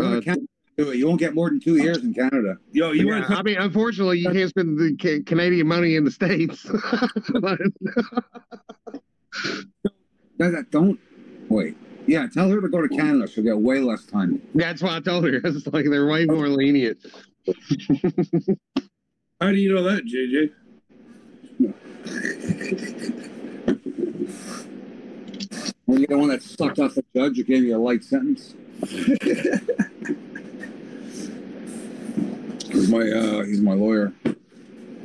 [0.00, 0.46] uh, Canada,
[0.76, 0.96] do it.
[0.96, 2.56] You won't get more than two years in Canada.
[2.72, 6.04] Yo, you yeah, want I mean, unfortunately, you can't spend the ca- Canadian money in
[6.04, 6.66] the states.
[7.40, 7.58] But-
[10.38, 10.98] That, that- don't
[11.48, 11.76] wait.
[12.06, 13.26] Yeah, tell her to go to Canada.
[13.26, 14.42] She'll get way less time.
[14.54, 15.40] that's why I told her.
[15.44, 16.98] It's like they're way more lenient.
[19.40, 20.50] How do you know that, JJ?
[25.86, 28.54] Well, you're the one that sucked off the judge who gave you a light sentence.
[32.70, 34.12] he's my uh, he's my lawyer.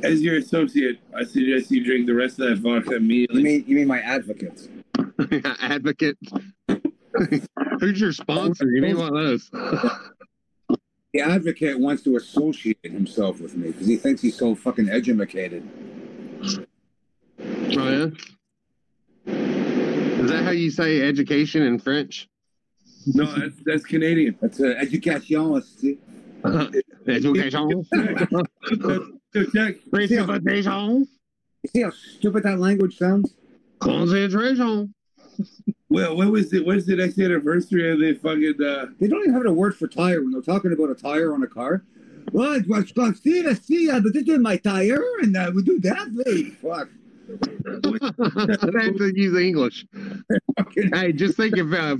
[0.02, 3.42] As your associate, I suggest you drink the rest of that vodka You immediately.
[3.42, 4.68] mean you mean my advocate?
[5.60, 6.16] Advocate.
[7.80, 8.70] Who's your sponsor?
[8.70, 9.50] You need one of those.
[11.12, 15.68] The advocate wants to associate himself with me because he thinks he's so fucking educated.
[16.46, 16.66] Oh
[17.74, 18.06] yeah.
[19.26, 22.28] Is that how you say education in French?
[23.06, 24.38] No, that's, that's Canadian.
[24.40, 25.52] That's uh, education.
[25.80, 25.98] see?
[30.18, 31.08] Education.
[31.62, 33.34] You see how stupid that language sounds?
[33.80, 34.94] Concentration.
[35.90, 38.62] Well, when was the when's the next anniversary of the fucking?
[38.64, 41.34] Uh, They don't even have a word for tire when they're talking about a tire
[41.34, 41.84] on a car.
[42.32, 46.08] Well, it was consider see, but this is my tire, and uh, we do that.
[46.24, 46.88] Hey, fuck.
[47.30, 49.86] they have to use English.
[50.94, 51.96] Hey, just think if uh,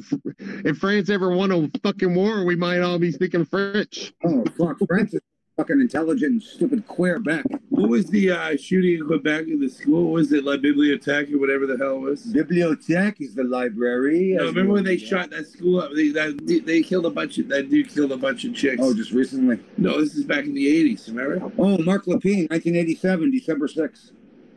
[0.64, 4.12] if France ever won a fucking war, we might all be speaking French.
[4.24, 5.20] Oh fuck, France is
[5.61, 7.44] fucking intelligent and stupid Quebec.
[7.68, 10.04] what was the uh, shooting in Quebec in the school?
[10.04, 12.32] What was it La Bibliothèque or whatever the hell it was?
[12.32, 14.34] Bibliothèque is the library.
[14.38, 15.90] No, remember when they shot that school up?
[15.94, 18.80] They that, they killed a bunch of that dude killed a bunch of chicks.
[18.82, 19.58] Oh, just recently.
[19.76, 21.06] no, this is back in the eighties.
[21.11, 21.52] Remember?
[21.58, 24.12] Oh, Marc Lépine, 1987, December 6th.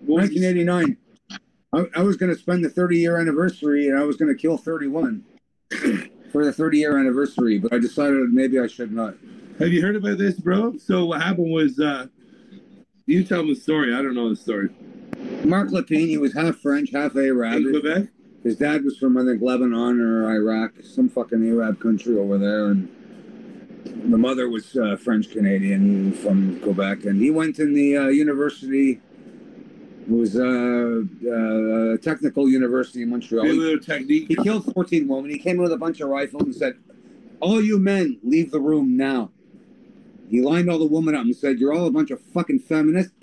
[0.06, 0.98] What was his- 1989.
[1.74, 4.40] I, I was going to spend the 30 year anniversary and I was going to
[4.40, 5.26] kill 31
[6.32, 9.16] for the 30 year anniversary, but I decided maybe I should not.
[9.64, 10.78] Have you heard about this, bro?
[10.78, 12.08] So what happened was, uh,
[13.06, 13.96] you tell me the story.
[13.96, 14.68] I don't know the story.
[15.46, 17.54] Mark he was half French, half Arab.
[17.54, 18.10] In Quebec?
[18.44, 22.72] His dad was from, I think, Lebanon or Iraq, some fucking Arab country over there.
[22.72, 22.90] And
[24.12, 27.06] the mother was uh, French Canadian from Quebec.
[27.06, 29.00] And he went in the uh, university,
[30.02, 33.46] it was uh, uh, technical university in Montreal.
[33.46, 34.26] He-.
[34.26, 35.32] He killed 14 women.
[35.32, 36.76] He came in with a bunch of rifles and said,
[37.40, 39.32] All you men, leave the room now.
[40.34, 43.14] He lined all the women up and said, You're all a bunch of fucking feminists.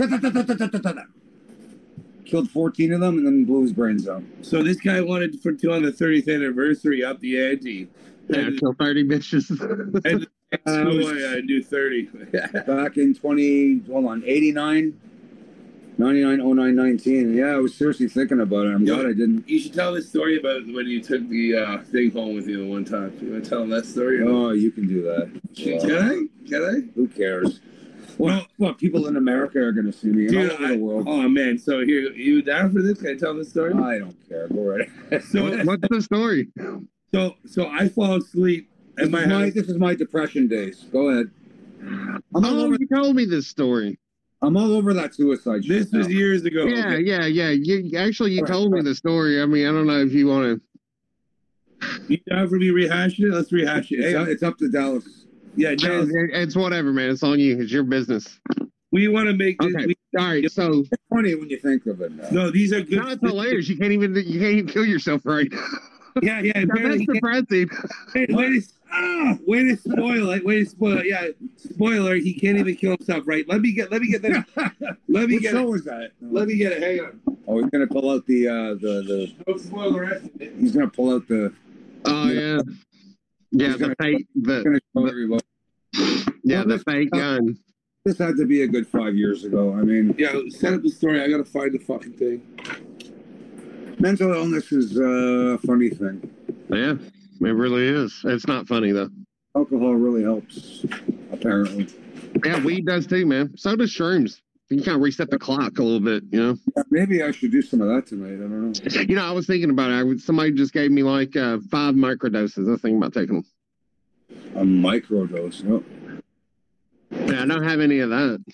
[2.25, 4.23] Killed 14 of them and then blew his brains out.
[4.43, 7.89] So this guy wanted to for to on the 30th anniversary up the ante.
[8.29, 9.51] Yeah, And, kill thirty bitches.
[10.05, 12.03] and Uh, so was- I, I do 30.
[12.67, 15.01] Back in 20, hold on, 89,
[16.01, 17.35] 99, 09, 19.
[17.37, 18.71] Yeah, I was seriously thinking about it.
[18.75, 18.95] I'm Yeah.
[18.95, 19.47] glad I didn't.
[19.49, 22.67] you should tell this story about when you took the uh, thing home with you
[22.67, 23.13] one time.
[23.21, 24.23] You want to tell him that story?
[24.23, 25.31] Oh, you can do that.
[25.55, 26.49] Can I?
[26.49, 26.75] Can I?
[26.95, 27.61] Who cares?
[28.17, 30.79] What, what people in America are going to see me Dude, all over I- the
[30.79, 31.05] world.
[31.09, 32.99] oh man, so here you down for this?
[33.01, 33.73] Can I tell this story?
[33.75, 34.49] I don't care.
[34.49, 35.25] Go right ahead.
[35.25, 36.49] So What's the story?
[37.15, 40.85] so so I fall asleep This at is, my my, this is my depression days.
[40.93, 41.31] Go ahead.
[41.83, 43.99] I'm all, Oh, over, you told me this story.
[44.43, 45.91] I'm all over that suicide shit.
[45.91, 46.65] This was years ago.
[46.65, 47.01] Yeah, okay?
[47.01, 47.51] yeah, yeah.
[47.51, 49.41] You actually you Right, told me the story.
[49.43, 50.61] I mean, I don't know if you want
[51.81, 51.91] to.
[52.09, 53.35] You down for me rehashing it?
[53.35, 53.97] Let's rehash it.
[53.97, 55.27] It's, Hey, up- it's up to Dallas.
[55.57, 57.11] Yeah, It's, Jazz, it's whatever, man.
[57.11, 57.61] It's on you.
[57.61, 58.39] It's your business.
[58.93, 59.75] we want to make this.
[59.75, 59.87] Okay.
[59.87, 60.51] We, All right.
[60.51, 62.13] So It's funny when you think of it.
[62.13, 62.29] Now.
[62.31, 62.99] no, these are good.
[62.99, 63.69] no, it's hilarious.
[63.69, 65.53] You can't even you can't even kill yourself right.
[66.23, 66.53] Yeah, yeah.
[66.55, 67.71] That's Apparently, depressing.
[68.15, 70.45] Wait, wait, to, ah, way to spoil it.
[70.45, 71.07] Way to spoil it.
[71.07, 72.17] Yeah, spoiler.
[72.17, 73.25] He can't even kill himself.
[73.27, 73.47] Right.
[73.49, 73.91] Let me get.
[73.91, 74.47] Let me get that.
[75.09, 75.71] Let me What get show it.
[75.71, 76.11] was that?
[76.21, 76.83] Let me get it.
[76.83, 77.21] Hang on.
[77.47, 79.35] Oh, he's gonna pull out the uh the the.
[79.47, 80.53] Don't spoil the rest of it.
[80.59, 81.53] He's gonna pull out the.
[82.05, 82.61] Oh yeah.
[83.53, 85.45] Yeah, the gonna- fake He's the gonna show everybody.
[86.45, 87.59] yeah, the fake gun.
[88.05, 89.75] This had to be a good five years ago.
[89.75, 91.21] I mean, Yeah, set up the story.
[91.21, 92.43] I gotta find the fucking thing.
[94.01, 96.29] Mental illness is a funny thing.
[96.69, 96.95] Yeah.
[97.41, 98.21] It really is.
[98.25, 99.09] It's not funny though.
[99.57, 100.85] Alcohol really helps,
[101.33, 101.89] apparently.
[102.45, 103.57] Yeah, weed does too, man.
[103.57, 104.41] So does shrooms.
[104.69, 106.57] You can kind of reset the clock a little bit, you know.
[106.91, 108.35] Maybe I should do some of that tonight.
[108.35, 109.01] I don't know.
[109.09, 109.95] You know, I was thinking about it.
[109.95, 112.69] I somebody just gave me like uh, five microdoses.
[112.69, 113.45] I was thinking about taking them.
[114.55, 115.65] A microdose.
[115.65, 115.83] No.
[117.11, 118.45] Yeah, I don't have any of that.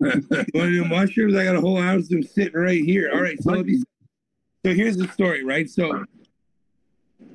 [0.00, 1.34] Want to do mushrooms?
[1.34, 3.10] I got a whole ounce of them sitting right here.
[3.14, 3.82] All right, so let me.
[4.64, 5.68] So here's the story, right?
[5.68, 6.04] So,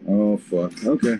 [0.07, 0.71] Oh fuck.
[0.85, 1.19] Okay.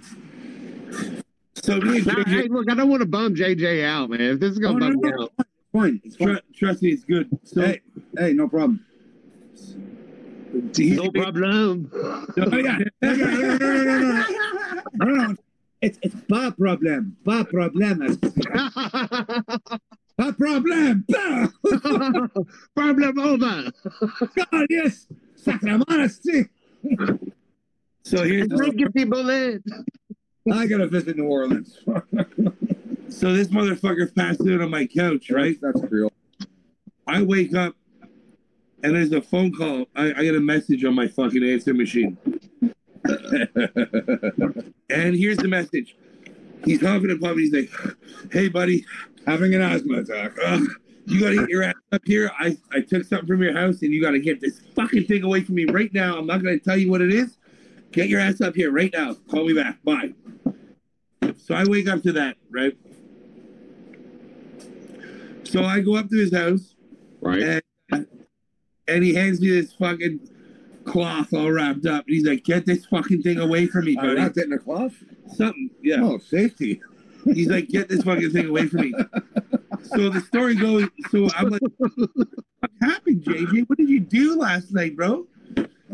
[1.56, 4.22] so me and JJ, hey, look, I don't want to bum JJ out, man.
[4.22, 5.24] If this is gonna Oh, no, bum me no.
[5.24, 5.34] out,
[5.74, 6.02] Fine.
[6.06, 6.36] It's fine.
[6.36, 7.30] tr- trust me, it's good.
[7.44, 7.82] So, Hey,
[8.18, 8.86] hey, no problem.
[10.78, 11.92] he's- no problem.
[11.94, 12.78] Oh, yeah.
[13.02, 14.26] No, no, no, no, no, no, no.
[14.94, 15.36] No, no.
[15.82, 17.18] It's it's pas problem.
[17.26, 18.18] Pas problem.
[20.18, 21.06] Pas problem.
[21.10, 21.48] Bah!
[22.76, 23.72] problem over.
[24.52, 25.06] God, yes.
[25.52, 26.08] Sacramento.
[28.04, 29.64] so here's your people in.
[30.52, 31.80] I gotta visit New Orleans.
[33.10, 35.58] so this motherfucker passed out on my couch, right?
[35.62, 36.12] That's real.
[37.06, 37.76] I wake up
[38.84, 39.86] and there's a phone call.
[39.96, 42.18] I, I get a message on my fucking answer machine.
[44.90, 45.98] And here's the message.
[46.64, 47.40] He's huffing and puffing.
[47.40, 47.70] He's like,
[48.32, 48.86] "Hey, buddy,
[49.28, 50.32] Having an asthma attack.
[51.08, 52.32] you gotta get your ass up here.
[52.38, 55.42] I, I took something from your house, and you gotta get this fucking thing away
[55.42, 56.18] from me right now.
[56.18, 57.38] I'm not gonna tell you what it is.
[57.92, 59.16] Get your ass up here right now.
[59.30, 59.82] Call me back.
[59.84, 60.14] Bye."
[61.38, 62.78] So I wake up to that, right?
[65.44, 66.76] So I go up to his house,
[67.22, 67.62] Right.
[67.92, 68.08] and
[68.88, 70.20] and he hands me this fucking
[70.84, 72.06] cloth all wrapped up.
[72.06, 74.54] And he's like, "Get this fucking thing away from me, I buddy." wrapped it in
[74.54, 74.94] a cloth.
[75.34, 76.02] Something, yeah.
[76.02, 76.82] Oh, safety.
[77.34, 78.94] He's like, get this fucking thing away from me.
[79.84, 83.68] So the story goes, so I'm like, what happened, JJ?
[83.70, 85.26] What did you do last night, bro?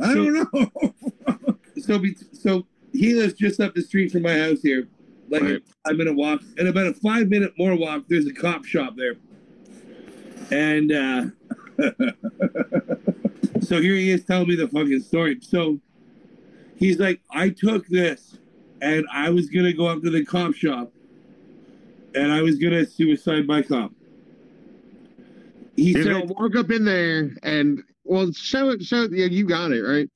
[0.02, 0.72] I don't know.
[1.80, 4.88] So be, so he lives just up the street from my house here.
[5.30, 5.56] Like Right.
[5.56, 6.42] a five minute walk.
[6.58, 9.16] And about a five minute more walk, there's a cop shop there.
[10.52, 11.26] And uh
[13.62, 15.40] so here he is telling me the fucking story.
[15.42, 15.80] So
[16.78, 18.38] he's like, I took this
[18.82, 20.94] and I was gonna go up to the cop shop
[22.16, 23.92] and I was gonna suicide by cop.
[25.76, 28.84] He You're said, gonna walk up in there and well, show it.
[28.84, 30.10] Show yeah, you got it right.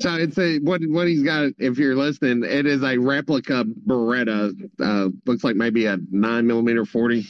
[0.00, 1.52] So it's a what what he's got.
[1.58, 4.54] If you're listening, it is a replica Beretta.
[4.80, 7.26] Uh, looks like maybe a nine millimeter forty.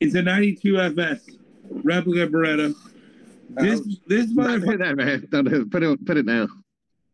[0.00, 1.30] it's a 92 FS
[1.70, 2.74] replica Beretta.
[3.50, 5.28] This this motherfucker that man.
[5.30, 5.70] Don't.
[5.70, 6.48] Put it put it down.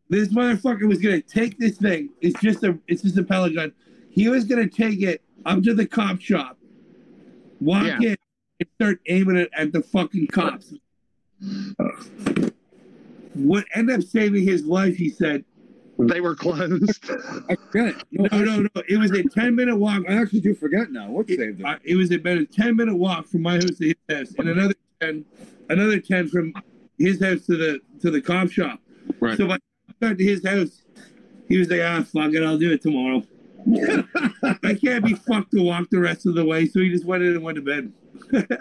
[0.09, 2.11] this motherfucker was gonna take this thing.
[2.20, 3.72] It's just a it's just a pellet gun.
[4.11, 6.59] He was gonna take it up to the cop shop,
[7.61, 7.99] walk Yeah.
[8.11, 8.16] in,
[8.61, 10.74] and start aiming it at the fucking cops.
[13.34, 15.45] What ended up saving his life, he said.
[15.99, 17.05] They were closed.
[17.51, 17.95] I forget.
[18.11, 18.82] No, No, no, no.
[18.88, 20.03] It was a 10 minute walk.
[20.09, 21.11] I actually do forget now.
[21.11, 21.64] What saved it?
[21.64, 24.49] Uh, it was about a 10 minute walk from my house to his house, and
[24.49, 25.24] another 10,
[25.68, 26.55] another 10 from
[26.99, 28.80] his house to the to the cop shop.
[29.20, 29.36] Right.
[29.36, 30.82] So when I got to his house,
[31.49, 33.22] he was like, ah, fuck it, I'll do it tomorrow.
[34.64, 37.22] I can't be fucked to walk the rest of the way, so he just went
[37.22, 37.92] in and went to bed.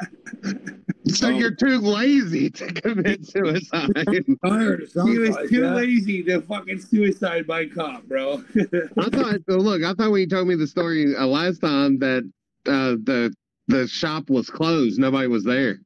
[1.08, 1.30] so Oh.
[1.30, 3.92] you're too lazy to commit suicide.
[4.46, 4.88] Tired.
[5.06, 5.76] He was like too that.
[5.76, 8.44] lazy to fucking suicide by cop, bro.
[8.56, 8.64] I
[9.10, 9.40] thought.
[9.50, 12.24] So look, I thought when you told me the story uh, last time that
[12.68, 13.34] uh, the
[13.68, 15.00] the shop was closed.
[15.00, 15.80] Nobody was there.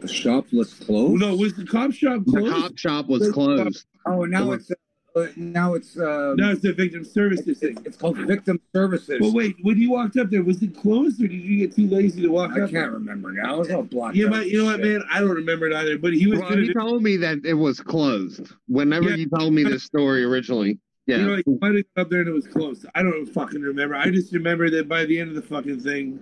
[0.00, 1.20] The shop was closed.
[1.20, 2.46] no, was the cop shop closed?
[2.46, 3.84] The cop shop was closed.
[4.06, 4.70] Oh, now it's
[5.16, 7.78] uh, now it's uh, no, it's the victim services it's, thing.
[7.84, 9.18] it's called victim services.
[9.20, 11.88] But wait, when you walked up there, was it closed or did you get too
[11.88, 12.70] lazy to walk I up?
[12.70, 13.60] can't remember now.
[13.60, 14.16] It's all blocked.
[14.16, 15.02] Yeah, out but you know what, man?
[15.10, 15.98] I don't remember it either.
[15.98, 18.52] But he was Well, he do, told me that it was closed.
[18.68, 19.16] Whenever Yeah.
[19.16, 22.28] you told me this story originally, yeah, you know, he might have up there and
[22.28, 22.86] it was closed.
[22.94, 23.96] I don't fucking remember.
[23.96, 26.20] I just remember that by the end of the fucking thing,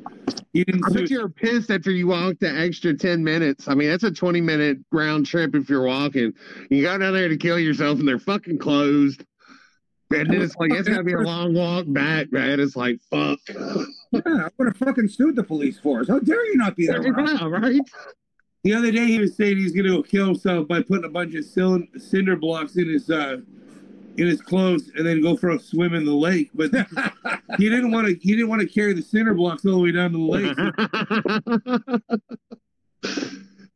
[0.58, 0.84] he didn't.
[0.86, 3.68] I bet you're pissed after you walked the extra ten minutes.
[3.68, 6.32] I mean, that's a twenty minute round trip if you're walking.
[6.68, 9.24] You go down there to kill yourself, and they're fucking closed.
[10.10, 12.58] And then it's like it's gonna be a long walk back, man.
[12.58, 13.38] It's like fuck.
[13.48, 16.08] Yeah, I would have fucking sued the police force.
[16.08, 17.02] How dare you not be there?
[17.02, 17.36] Ron?
[17.36, 17.80] Yeah, right?
[18.64, 21.36] The other day he was saying he's gonna go kill himself by putting a bunch
[21.36, 23.36] of cinder blocks in his uh
[24.18, 26.50] in his clothes and then go for a swim in the lake.
[26.54, 26.70] But
[27.58, 28.14] he didn't want to.
[28.20, 30.56] He didn't want to carry the cinder blocks all the way down to the lake.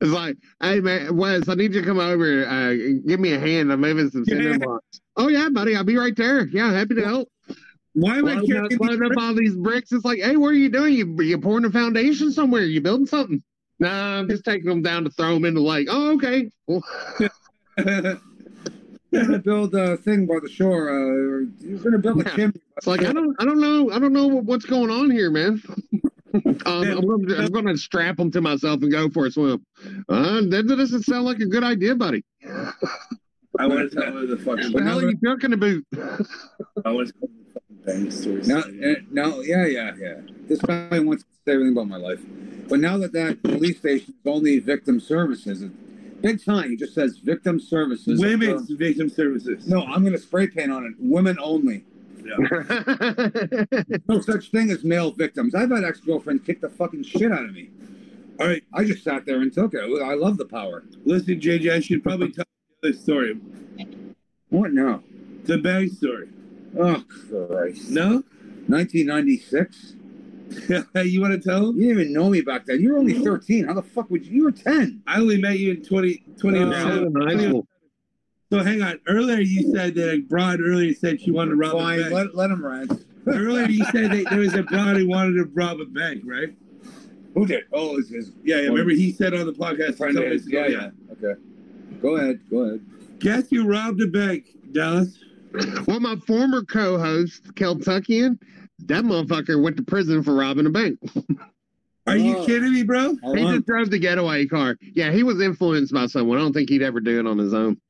[0.01, 2.47] it's like, hey man, Wes, I need you to come over.
[2.47, 2.73] Uh,
[3.07, 3.73] give me a hand.
[3.73, 5.01] I'm moving some cinder blocks.
[5.17, 6.47] Oh yeah, buddy, I'll be right there.
[6.47, 7.29] Yeah, happy to help.
[7.95, 9.93] Why am I carrying up, loading up all these bricks.
[9.93, 10.95] It's like, hey, what are you doing?
[10.95, 12.63] You you pouring a foundation somewhere?
[12.63, 13.43] You building something?
[13.79, 15.89] Nah, I'm just taking them down to throw them in the lake.
[15.91, 16.51] Oh, okay.
[19.13, 20.89] You're gonna build a thing by the shore.
[20.89, 22.35] Uh, or you're gonna build a Yeah.
[22.37, 22.61] chimney.
[22.79, 25.31] it's like I don't I don't know I don't know what- what's going on here,
[25.31, 25.63] man.
[26.35, 29.65] um, I'm, gonna, I'm gonna strap them to myself and go for a swim.
[30.09, 32.25] Uh, that doesn't sound like a good idea, buddy.
[33.59, 34.73] I want to tell her the fucking.
[34.73, 35.85] What the hell are you ducking the boot?
[36.87, 39.07] I want to tell her the fucking bang.
[39.13, 40.21] Now, uh, yeah, yeah, yeah.
[40.49, 42.21] This guy wants to say everything about my life,
[42.69, 45.71] but now that that police station is only victim services, it,
[46.23, 46.73] big sign.
[46.73, 48.21] It just says victim services.
[48.21, 49.67] Women's victim services.
[49.67, 50.95] No, I'm gonna spray paint on it.
[50.99, 51.85] Women only.
[54.09, 55.55] No such thing as male victims.
[55.55, 57.71] I've had ex-girlfriends kick the fucking shit out of me.
[58.41, 59.81] All right, I just sat there and took it.
[59.81, 60.85] I love the power.
[61.05, 61.73] listen, JJ.
[61.73, 63.41] I should probably tell you the other story.
[64.51, 65.03] What now?
[65.45, 66.29] The bang story.
[66.79, 67.91] Oh Christ!
[67.91, 68.23] No.
[68.69, 69.97] 1996.
[71.05, 71.71] you want to tell?
[71.71, 71.77] him?
[71.77, 72.81] You didn't even know me back then.
[72.81, 73.67] You were only 13.
[73.67, 74.33] How the fuck would you?
[74.33, 75.03] You were 10.
[75.07, 77.15] I only met you in 20, 2007.
[77.21, 77.67] High school.
[78.53, 79.01] So hang on.
[79.09, 82.13] Earlier you said that a broad earlier said she wanted to rob a bank.
[82.13, 83.05] Let, let him rant.
[83.27, 86.55] earlier you said that there was a broad who wanted to rob a bank, right?
[87.35, 87.65] Who did?
[87.73, 88.69] Oh, it's his Yeah, yeah.
[88.69, 89.91] Remember he said on the podcast.
[89.91, 90.19] a friend.
[90.19, 90.91] is- days Yeah, yeah.
[91.13, 91.41] Okay.
[92.03, 92.41] Go ahead.
[92.51, 92.81] Go ahead.
[93.21, 95.19] Guess who robbed a bank, Dallas?
[95.87, 98.39] Well, my former co-host, Kentuckian,
[98.87, 100.99] that motherfucker went to prison for robbing a bank.
[102.07, 103.17] Are you kidding me, bro?
[103.23, 104.77] How He just drove the getaway car.
[104.81, 106.39] Yeah, he was influenced by someone.
[106.39, 107.81] I don't think he'd ever do it on his own.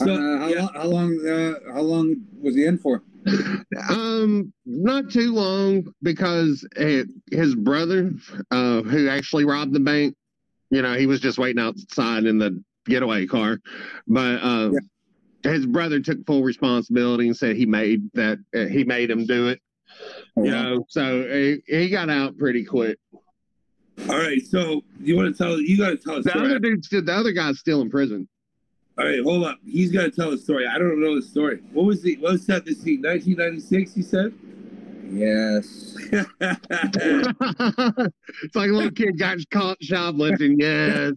[0.00, 0.60] So, uh, how, yeah.
[0.60, 1.28] long, how long?
[1.28, 3.02] Uh, how long was he in for?
[3.88, 8.12] Um, not too long because eh, his brother,
[8.50, 10.14] uh, who actually robbed the bank,
[10.70, 13.58] you know, he was just waiting outside in the getaway car,
[14.06, 14.70] but uh,
[15.44, 19.48] his brother took full responsibility and said he made that uh, he made him do
[19.48, 19.60] it.
[20.36, 22.98] You know, so he, eh, he got out pretty quick.
[24.08, 24.40] All right.
[24.44, 25.60] So you want to tell?
[25.60, 26.46] You got to tell a The story.
[26.46, 28.28] other dude's still, the other guy's still in prison.
[28.98, 29.58] All right, hold up.
[29.64, 30.66] He's got to tell a story.
[30.66, 31.60] I don't know the story.
[31.72, 32.16] What was the?
[32.16, 32.64] What was that?
[32.64, 33.02] The scene?
[33.02, 33.96] 1996.
[33.96, 34.34] You said.
[35.10, 35.96] Yes.
[38.42, 40.58] it's like a little kid got caught shoplifting.
[40.58, 41.12] Yes,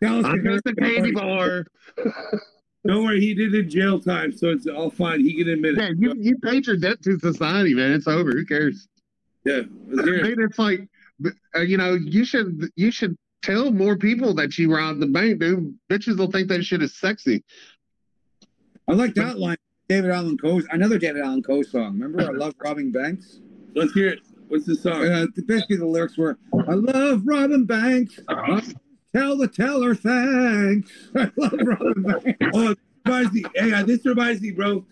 [0.00, 1.66] Dallas, I got the candy bar.
[2.86, 5.20] Don't worry, he did in jail time, so it's all fine.
[5.20, 5.96] He can admit Yeah, it.
[5.98, 7.92] you, you paid your debt to society, man.
[7.92, 8.30] It's over.
[8.32, 8.88] Who cares?
[9.44, 10.86] Yeah, let's I mean, it's like,
[11.54, 15.38] uh, you know, you should you should tell more people that you robbed the bank,
[15.40, 15.74] dude.
[15.90, 17.42] Bitches will think that shit is sexy.
[18.88, 19.56] I like that line.
[19.88, 21.98] David Allan Coe, another David Allan Coe song.
[21.98, 23.40] Remember, I love robbing banks.
[23.74, 24.20] Let's hear it.
[24.48, 25.04] What's the song?
[25.06, 28.18] Uh, basically, the lyrics were, "I love robbing banks.
[28.28, 28.60] Uh-huh.
[29.14, 30.90] Tell the teller thanks.
[31.16, 33.44] I love robbing banks." Oh, this reminds me.
[33.54, 34.84] Hey, uh, this reminds me, bro.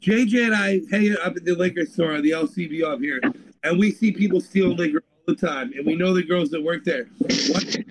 [0.00, 3.20] JJ and I hang out up at the liquor store, the LCB up here,
[3.64, 6.62] and we see people steal liquor all the time, and we know the girls that
[6.62, 7.06] work there.
[7.48, 7.84] One,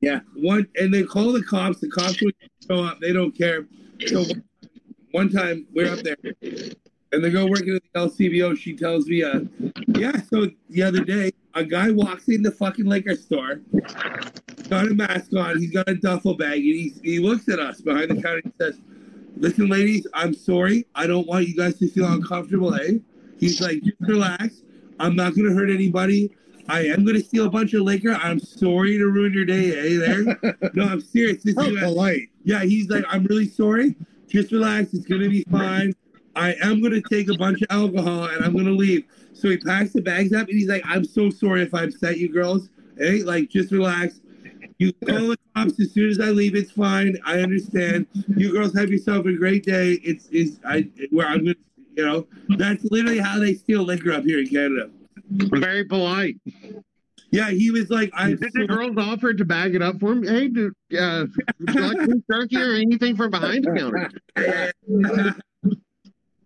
[0.00, 1.78] yeah, one, and they call the cops.
[1.78, 2.34] The cops would
[2.66, 2.98] show up.
[3.00, 3.66] They don't care.
[4.06, 4.24] So
[5.12, 6.16] one time we're up there,
[7.12, 9.40] and the girl working at the LCBO, she tells me, uh,
[9.88, 10.20] yeah.
[10.22, 13.60] So the other day, a guy walks in the fucking liquor store,
[14.68, 17.80] got a mask on, he's got a duffel bag, and he he looks at us
[17.80, 18.80] behind the counter and says,
[19.36, 20.86] "Listen, ladies, I'm sorry.
[20.94, 22.98] I don't want you guys to feel uncomfortable, eh?"
[23.38, 24.62] He's like, "Just relax.
[24.98, 26.30] I'm not gonna hurt anybody.
[26.68, 28.12] I am gonna steal a bunch of liquor.
[28.12, 29.98] I'm sorry to ruin your day, eh?
[29.98, 30.56] There.
[30.74, 31.42] No, I'm serious.
[31.42, 32.28] This How is polite.
[32.44, 33.96] yeah, he's like, I'm really sorry.
[34.28, 34.94] Just relax.
[34.94, 35.92] It's gonna be fine.
[36.34, 39.04] I am gonna take a bunch of alcohol and I'm gonna leave.
[39.32, 42.18] So he packs the bags up and he's like, I'm so sorry if I upset
[42.18, 42.68] you girls.
[42.96, 44.20] Hey, like just relax.
[44.78, 46.54] You call the cops as soon as I leave.
[46.54, 47.16] It's fine.
[47.24, 48.06] I understand.
[48.36, 49.92] You girls have yourself a great day.
[50.02, 51.54] It's is I where I'm gonna
[51.96, 52.26] you know
[52.56, 54.90] that's literally how they steal liquor up here in Canada.
[55.30, 56.36] Very polite.
[57.30, 60.22] Yeah, he was like, I'm Did the girls offer to bag it up for him?
[60.22, 61.24] Hey, do, uh,
[61.60, 63.72] would you like turkey or anything from behind the
[64.36, 65.34] counter?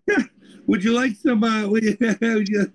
[0.66, 1.44] Would you like some?
[1.44, 2.72] Uh, would you, you,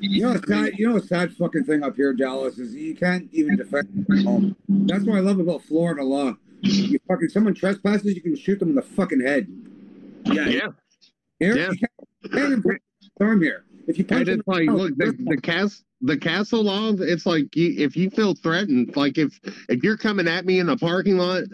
[0.00, 2.94] You know, a sad, you know, a sad fucking thing up here, Dallas, is you
[2.94, 4.56] can't even defend your home.
[4.68, 6.34] That's what I love about Florida law.
[6.60, 9.48] You fucking someone trespasses, you can shoot them in the fucking head.
[10.26, 10.68] yeah, Yeah.
[11.40, 11.70] Here, Yeah.
[11.72, 12.78] you can't Can't enforce
[13.16, 13.64] storm here.
[13.88, 16.92] If you punch And it's like, in the look, the, the cast the castle law.
[16.98, 19.38] It's like you, if you feel threatened, like if
[19.68, 21.44] if you're coming at me in the parking lot,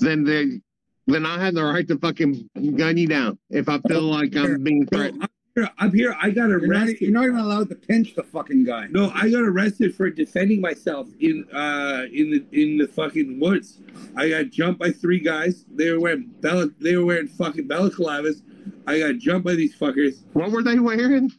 [0.00, 0.60] then they
[1.06, 4.62] then I have the right to fucking gun you down if I feel like I'm
[4.62, 5.22] being Bro, threatened.
[5.22, 5.68] I'm here.
[5.78, 6.16] I'm here.
[6.20, 7.00] I got you're not, arrested.
[7.00, 8.86] you're not even allowed to pinch the fucking guy.
[8.90, 13.80] No, I got arrested for defending myself in uh in the in the fucking woods.
[14.16, 15.64] I got jumped by three guys.
[15.74, 18.42] They were wearing bella they were wearing fucking balaclavas.
[18.86, 20.22] I got jumped by these fuckers.
[20.32, 21.30] What were they wearing?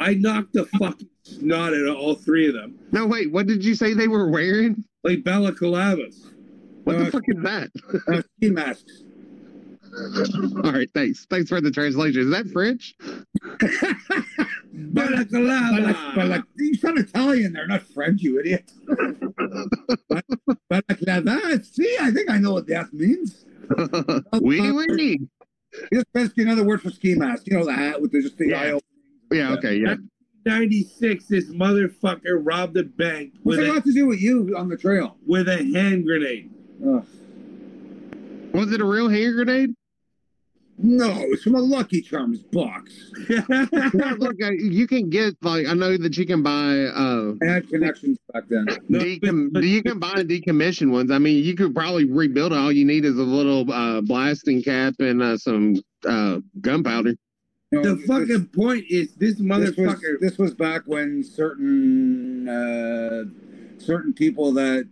[0.00, 2.78] I knocked the fucking snot out of all three of them.
[2.92, 3.32] No, wait.
[3.32, 4.84] What did you say they were wearing?
[5.04, 6.32] Like balaclavas.
[6.86, 7.70] What Uh, the fuck is that?
[8.06, 9.02] Uh, ski masks.
[10.64, 11.26] All right, thanks.
[11.28, 12.20] Thanks for the translation.
[12.22, 12.94] Is that French?
[14.72, 15.80] Balaclava.
[15.82, 18.70] Balak, balak, you sound Italian there, not French, you idiot.
[20.70, 21.64] Balaclava.
[21.64, 23.44] See, I think I know what that means.
[24.40, 25.20] Wee wee.
[25.90, 27.46] It's basically another word for ski mask.
[27.46, 28.60] You know, the hat with the, just the Yeah.
[28.60, 28.86] eye open.
[29.32, 29.52] Yeah.
[29.54, 29.76] Okay.
[29.76, 29.96] Yeah.
[30.44, 34.68] 96, this motherfucker robbed a bank What's with it got to do with you on
[34.68, 35.16] the trail?
[35.26, 36.52] with a hand grenade.
[36.84, 37.06] Ugh.
[38.52, 39.70] Was it a real hand grenade?
[40.78, 42.92] No, it's from a Lucky Charms box.
[43.28, 47.68] Look, uh, you can get like I know that you can buy uh I had
[47.70, 48.66] connections back then.
[48.90, 51.10] Decom- but- but- you can buy decommissioned ones.
[51.10, 52.58] I mean, you could probably rebuild it.
[52.58, 57.14] All you need is a little uh blasting cap and uh, some uh gunpowder.
[57.72, 59.48] You know, the this- fucking point is this this was,
[59.78, 60.20] motherfucker.
[60.20, 63.24] this was back when certain uh,
[63.78, 64.86] certain people that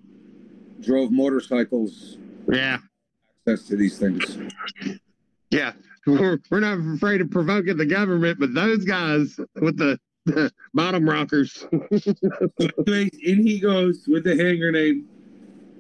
[0.85, 2.19] drove motorcycles
[2.51, 2.79] Yeah,
[3.49, 4.39] access to these things.
[5.51, 5.73] yeah.
[6.07, 11.09] We're, we're not afraid of provoking the government, but those guys with the, the bottom
[11.09, 11.67] rockers.
[12.87, 15.05] In he goes with the hand grenade.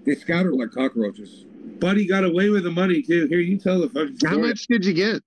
[0.06, 1.44] They scattered like cockroaches.
[1.78, 3.26] Buddy got away with the money too.
[3.26, 4.32] Here, you tell the fucking story.
[4.34, 5.22] How much did you get?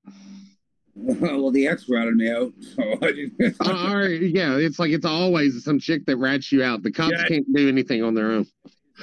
[0.95, 3.55] well, the ex ratted me out, so I didn't.
[3.59, 6.82] Uh, all right, yeah, it's like it's always some chick that rats you out.
[6.82, 7.28] The cops Yeah.
[7.28, 8.47] can't do anything on their own.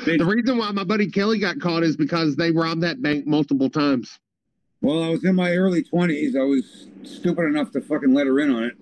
[0.05, 3.71] The reason why my buddy Kelly got caught is because they robbed that bank multiple
[3.71, 4.19] times.
[4.81, 6.35] well, I was in my early twenties.
[6.37, 8.75] I was stupid enough to fucking let her in on it.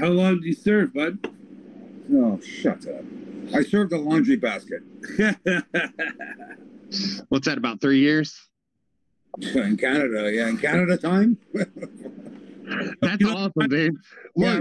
[0.00, 1.18] How long did you serve, bud?
[2.12, 3.04] Oh, shut up!
[3.54, 4.82] I served a laundry basket
[7.28, 7.56] What's that?
[7.58, 8.38] About three years?
[9.40, 10.30] in Canada.
[10.32, 11.38] Yeah, in Canada time.
[13.00, 13.96] That's awesome, dude.
[14.36, 14.60] Yeah,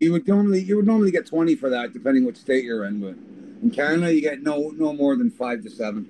[0.00, 3.00] You would normally you would normally get twenty for that, depending what state you're in.
[3.00, 3.16] But
[3.62, 6.08] in Canada, you get no no more than five to seven.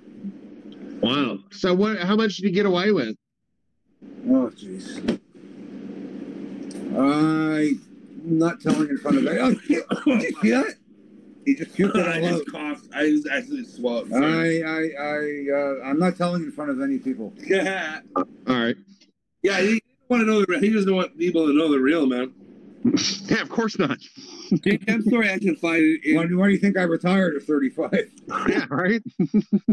[1.02, 1.38] wow.
[1.50, 1.98] So what?
[1.98, 3.16] How much did you get away with?
[4.28, 5.18] Oh, jeez.
[6.96, 7.72] I
[8.24, 9.38] not telling in front of it.
[9.40, 9.50] Oh,
[10.18, 10.74] did you see that?
[11.44, 12.22] He just puked it I out.
[12.38, 12.88] just coughed.
[12.94, 14.12] I just actually swallowed.
[14.12, 17.32] I, I, I, uh, I'm not telling in front of any people.
[17.46, 18.76] yeah, All right.
[19.42, 20.58] he doesn't want to know the.
[20.60, 22.32] He doesn't want people to know the real man.
[23.26, 23.98] Yeah, of course not.
[24.88, 26.16] I'm sorry, I can find it.
[26.16, 27.92] Why, why do you think I retired at 35?
[28.48, 29.02] Yeah, right.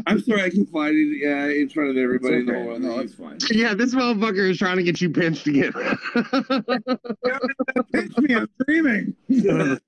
[0.07, 2.37] I'm sorry, I can find it uh, in front of everybody.
[2.37, 2.63] in okay.
[2.65, 2.81] world.
[2.81, 3.37] No, it's fine.
[3.51, 5.71] Yeah, this motherfucker is trying to get you pinched again.
[7.93, 9.15] Pinch me, I'm dreaming.
[9.29, 9.79] Hang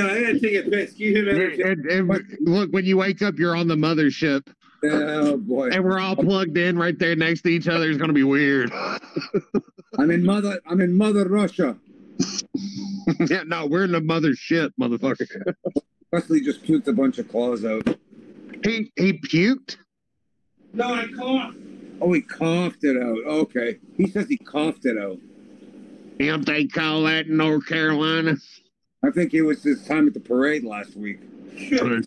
[0.00, 0.92] on, I gotta take a piss.
[0.94, 1.62] Give him energy.
[1.62, 2.08] And- and
[2.40, 4.46] look, when you wake up, you're on the mothership,
[4.84, 5.68] Oh boy.
[5.70, 7.88] and we're all plugged in right there next to each other.
[7.88, 8.72] It's gonna be weird.
[9.98, 11.76] I'm in mother I'm in Mother Russia.
[13.30, 15.54] yeah, no, we're in the mothership, motherfucker.
[16.12, 17.86] Wesley just puked a bunch of claws out.
[18.64, 19.76] He he puked.
[20.72, 21.58] No, I coughed.
[22.00, 23.18] Oh, he coughed it out.
[23.26, 23.78] Okay.
[23.96, 25.18] He says he coughed it out.
[26.18, 28.36] Don't they call that in North Carolina?
[29.04, 31.20] I think it was his time at the parade last week.
[31.80, 32.02] Only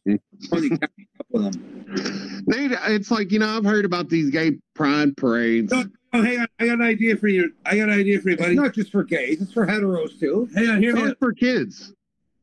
[0.70, 0.80] catching
[1.20, 2.44] up with him.
[2.48, 5.72] It's like you know I've heard about these gay pride parades.
[5.72, 6.48] No, oh, hang on.
[6.60, 7.54] I got an idea for you.
[7.66, 8.52] I got an idea for you, buddy.
[8.52, 8.68] It's buddy.
[8.68, 10.50] not just for gays, it's for heteros too.
[10.56, 11.94] Hang on, hear me It's for kids.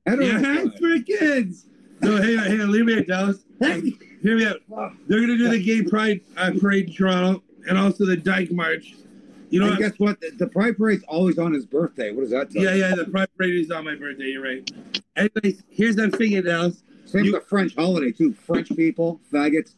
[0.06, 0.42] Heteros.
[0.42, 1.66] Yeah, it's for kids.
[2.00, 2.70] No, hang on, hang on.
[2.70, 3.44] Leave me out, Dallas.
[4.22, 4.60] Hear me out.
[5.08, 8.94] They're gonna do the gay pride uh, parade in Toronto, and also the Dyke March.
[9.48, 10.20] You know, and guess what?
[10.20, 12.10] The, the pride parade's always on his birthday.
[12.10, 12.80] What does that tell yeah, you?
[12.80, 12.88] yeah.
[12.90, 14.24] Yeah, the pride parade is on my birthday.
[14.24, 14.70] You're right.
[15.16, 16.82] Anyways, here's that figure, Dallas.
[17.04, 18.32] Same You- with the French holiday too.
[18.32, 19.74] French people, faggots.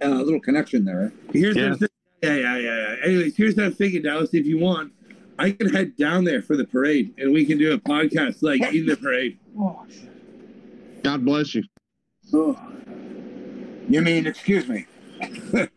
[0.00, 1.12] A uh, little connection there.
[1.32, 1.76] Here's Yeah.
[1.76, 1.90] that.
[2.22, 2.96] Yeah, yeah, yeah, yeah.
[3.04, 4.30] Anyways, here's that figure, Dallas.
[4.32, 4.92] If you want,
[5.38, 8.62] I can head down there for the parade, and we can do a podcast like
[8.72, 9.38] in the parade.
[11.02, 11.64] God bless you.
[12.32, 12.56] Oh.
[13.88, 14.86] You mean, excuse me?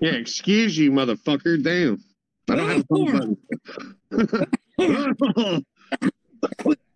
[0.00, 1.62] Yeah, excuse you, motherfucker.
[1.62, 2.02] Damn.
[2.48, 3.36] I don't have a phone
[4.78, 5.64] button.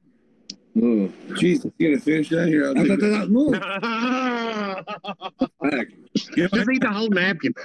[0.82, 1.08] Oh.
[1.36, 2.66] Jesus, you gonna finish that here?
[2.66, 3.10] I'll That, take that, it.
[3.10, 3.54] that move.
[6.36, 7.54] Just eat the whole napkin.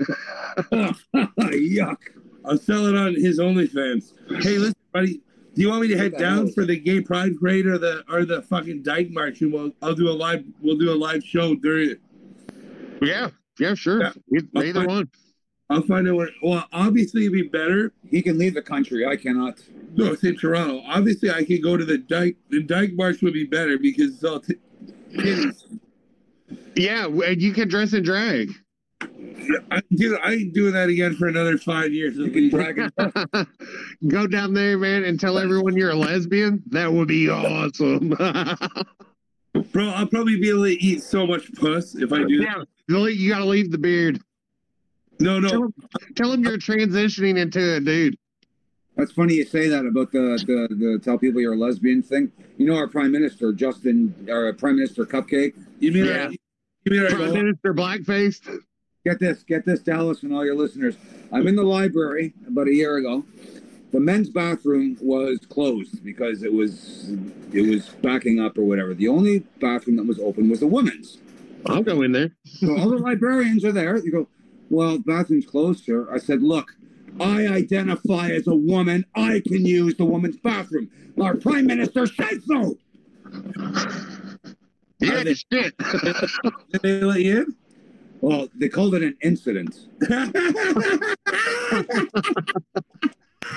[1.13, 1.97] Yuck.
[2.45, 4.13] I'll sell it on his OnlyFans.
[4.43, 5.21] Hey, listen, buddy.
[5.55, 8.23] Do you want me to head down for the gay pride parade or the or
[8.25, 9.41] the fucking dyke march?
[9.41, 12.01] And we'll I'll do a live we'll do a live show during it.
[13.01, 13.29] Yeah,
[13.59, 14.01] yeah, sure.
[14.31, 14.41] Yeah.
[14.55, 14.85] Either Okay.
[14.87, 15.09] one.
[15.69, 16.29] I'll find out where.
[16.41, 17.93] Well, obviously it'd be better.
[18.09, 19.05] He can leave the country.
[19.05, 19.59] I cannot.
[19.93, 20.81] No, it's in Toronto.
[20.87, 22.37] Obviously, I could go to the dyke.
[22.49, 24.55] The dyke march would be better because it's all t-
[25.11, 25.79] titties.
[26.75, 28.51] Yeah, and you can dress in drag.
[29.71, 32.17] I, dude, I ain't doing that again for another five years.
[32.17, 32.47] You can.
[34.07, 36.63] Go down there, man, and tell everyone you're a lesbian.
[36.67, 38.09] That would be awesome.
[39.71, 42.65] Bro, I'll probably be able to eat so much puss if I do that.
[42.87, 44.21] yeah, you got to leave the beard.
[45.19, 45.65] No, Tell no.
[45.65, 45.73] him,
[46.15, 48.17] tell him you're transitioning into a dude.
[48.95, 52.31] That's funny you say that about the, the the tell people you're a lesbian thing.
[52.57, 55.53] You know our prime minister Justin, our prime minister Cupcake.
[55.79, 56.25] You mean Yeah.
[56.25, 56.37] our, you
[56.91, 58.41] mean our, Prime Minister Blackface.
[59.05, 60.95] Get this, get this, Dallas, and all your listeners.
[61.31, 63.23] I'm in the library about a year ago.
[63.91, 67.11] The men's bathroom was closed because it was
[67.53, 68.93] it was backing up or whatever.
[68.93, 71.17] The only bathroom that was open was the women's.
[71.65, 72.31] I'll go in there.
[72.45, 73.97] So all the librarians are there.
[73.97, 74.27] You go,
[74.69, 76.07] well, bathroom's closed, sir.
[76.11, 76.75] I said, look,
[77.19, 79.05] I identify as a woman.
[79.15, 80.89] I can use the woman's bathroom.
[81.19, 82.77] Our prime minister said so.
[84.99, 85.77] Yeah, they- shit.
[86.71, 87.55] did they let you in?
[88.21, 89.87] Well, they called it an incident.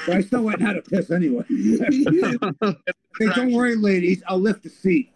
[0.07, 1.45] But I still went and had a piss anyway.
[1.49, 4.23] hey, don't worry, ladies.
[4.27, 5.12] I'll lift the seat.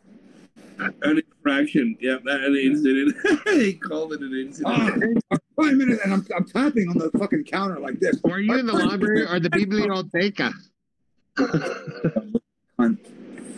[0.79, 1.97] An infraction.
[2.01, 3.15] Yeah, that an incident.
[3.63, 4.75] he called it an incident.
[4.77, 4.91] Ah,
[5.33, 8.21] our prime minister, and I'm, I'm tapping on the fucking counter like this.
[8.25, 10.53] Were you in the library or the biblioteca?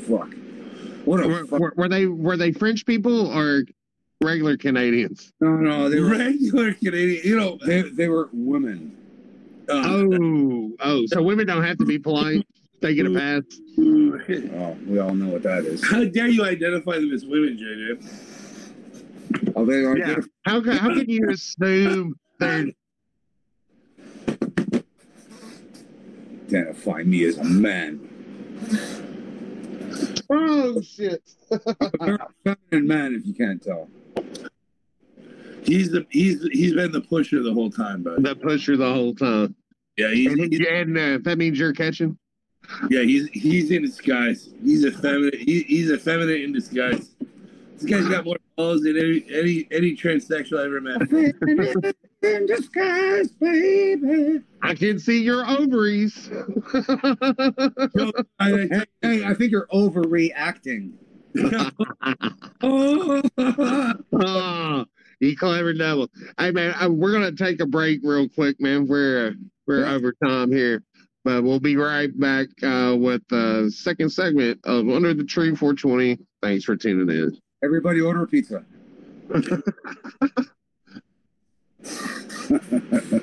[0.07, 0.35] Fuck.
[1.05, 1.61] What a Were, fuck.
[1.61, 3.63] were, were they were they French people or
[4.23, 5.33] regular Canadians?
[5.41, 7.21] No, no, they were regular Canadian.
[7.25, 8.97] You know, they, they were women.
[9.69, 12.47] uh, Oh, oh, so women don't have to be polite.
[12.81, 13.43] They get a pass.
[13.79, 15.85] Oh, we all know what that is.
[15.85, 19.53] how dare you identify them as women, JJ?
[19.57, 19.99] Oh, they are.
[19.99, 20.17] Yeah.
[20.45, 22.67] How can how can you assume they're
[26.49, 28.09] Identify me as a man.
[30.31, 31.23] Oh shit.
[31.51, 33.89] They're a feminine man, if you can't tell.
[35.65, 38.23] He's the he's he's been the pusher the whole time, bud.
[38.23, 39.55] The pusher the whole time.
[39.99, 42.17] Yeah, he's, And, he's and uh, that means you're catching.
[42.91, 44.51] Yeah he's he's in disguise.
[44.63, 45.39] He's a feminine.
[45.39, 47.11] He, he's a feminine in disguise.
[47.77, 51.95] This guy's got more balls than any any any transsexual I ever met.
[52.21, 54.41] In disguise, baby.
[54.63, 56.29] I can see your ovaries.
[58.41, 60.95] I, Hey, hey, I think you're overreacting.
[62.63, 63.23] oh,
[65.21, 66.09] you clever devil.
[66.39, 68.87] Hey man, I, we're gonna take a break real quick, man.
[68.87, 69.33] We're uh,
[69.67, 69.95] we're Yeah.
[69.95, 70.83] over time here,
[71.25, 76.19] but we'll be right back uh, with the second segment of Under the Tree 420.
[76.43, 77.39] Thanks for tuning in.
[77.63, 78.65] Everybody order a pizza.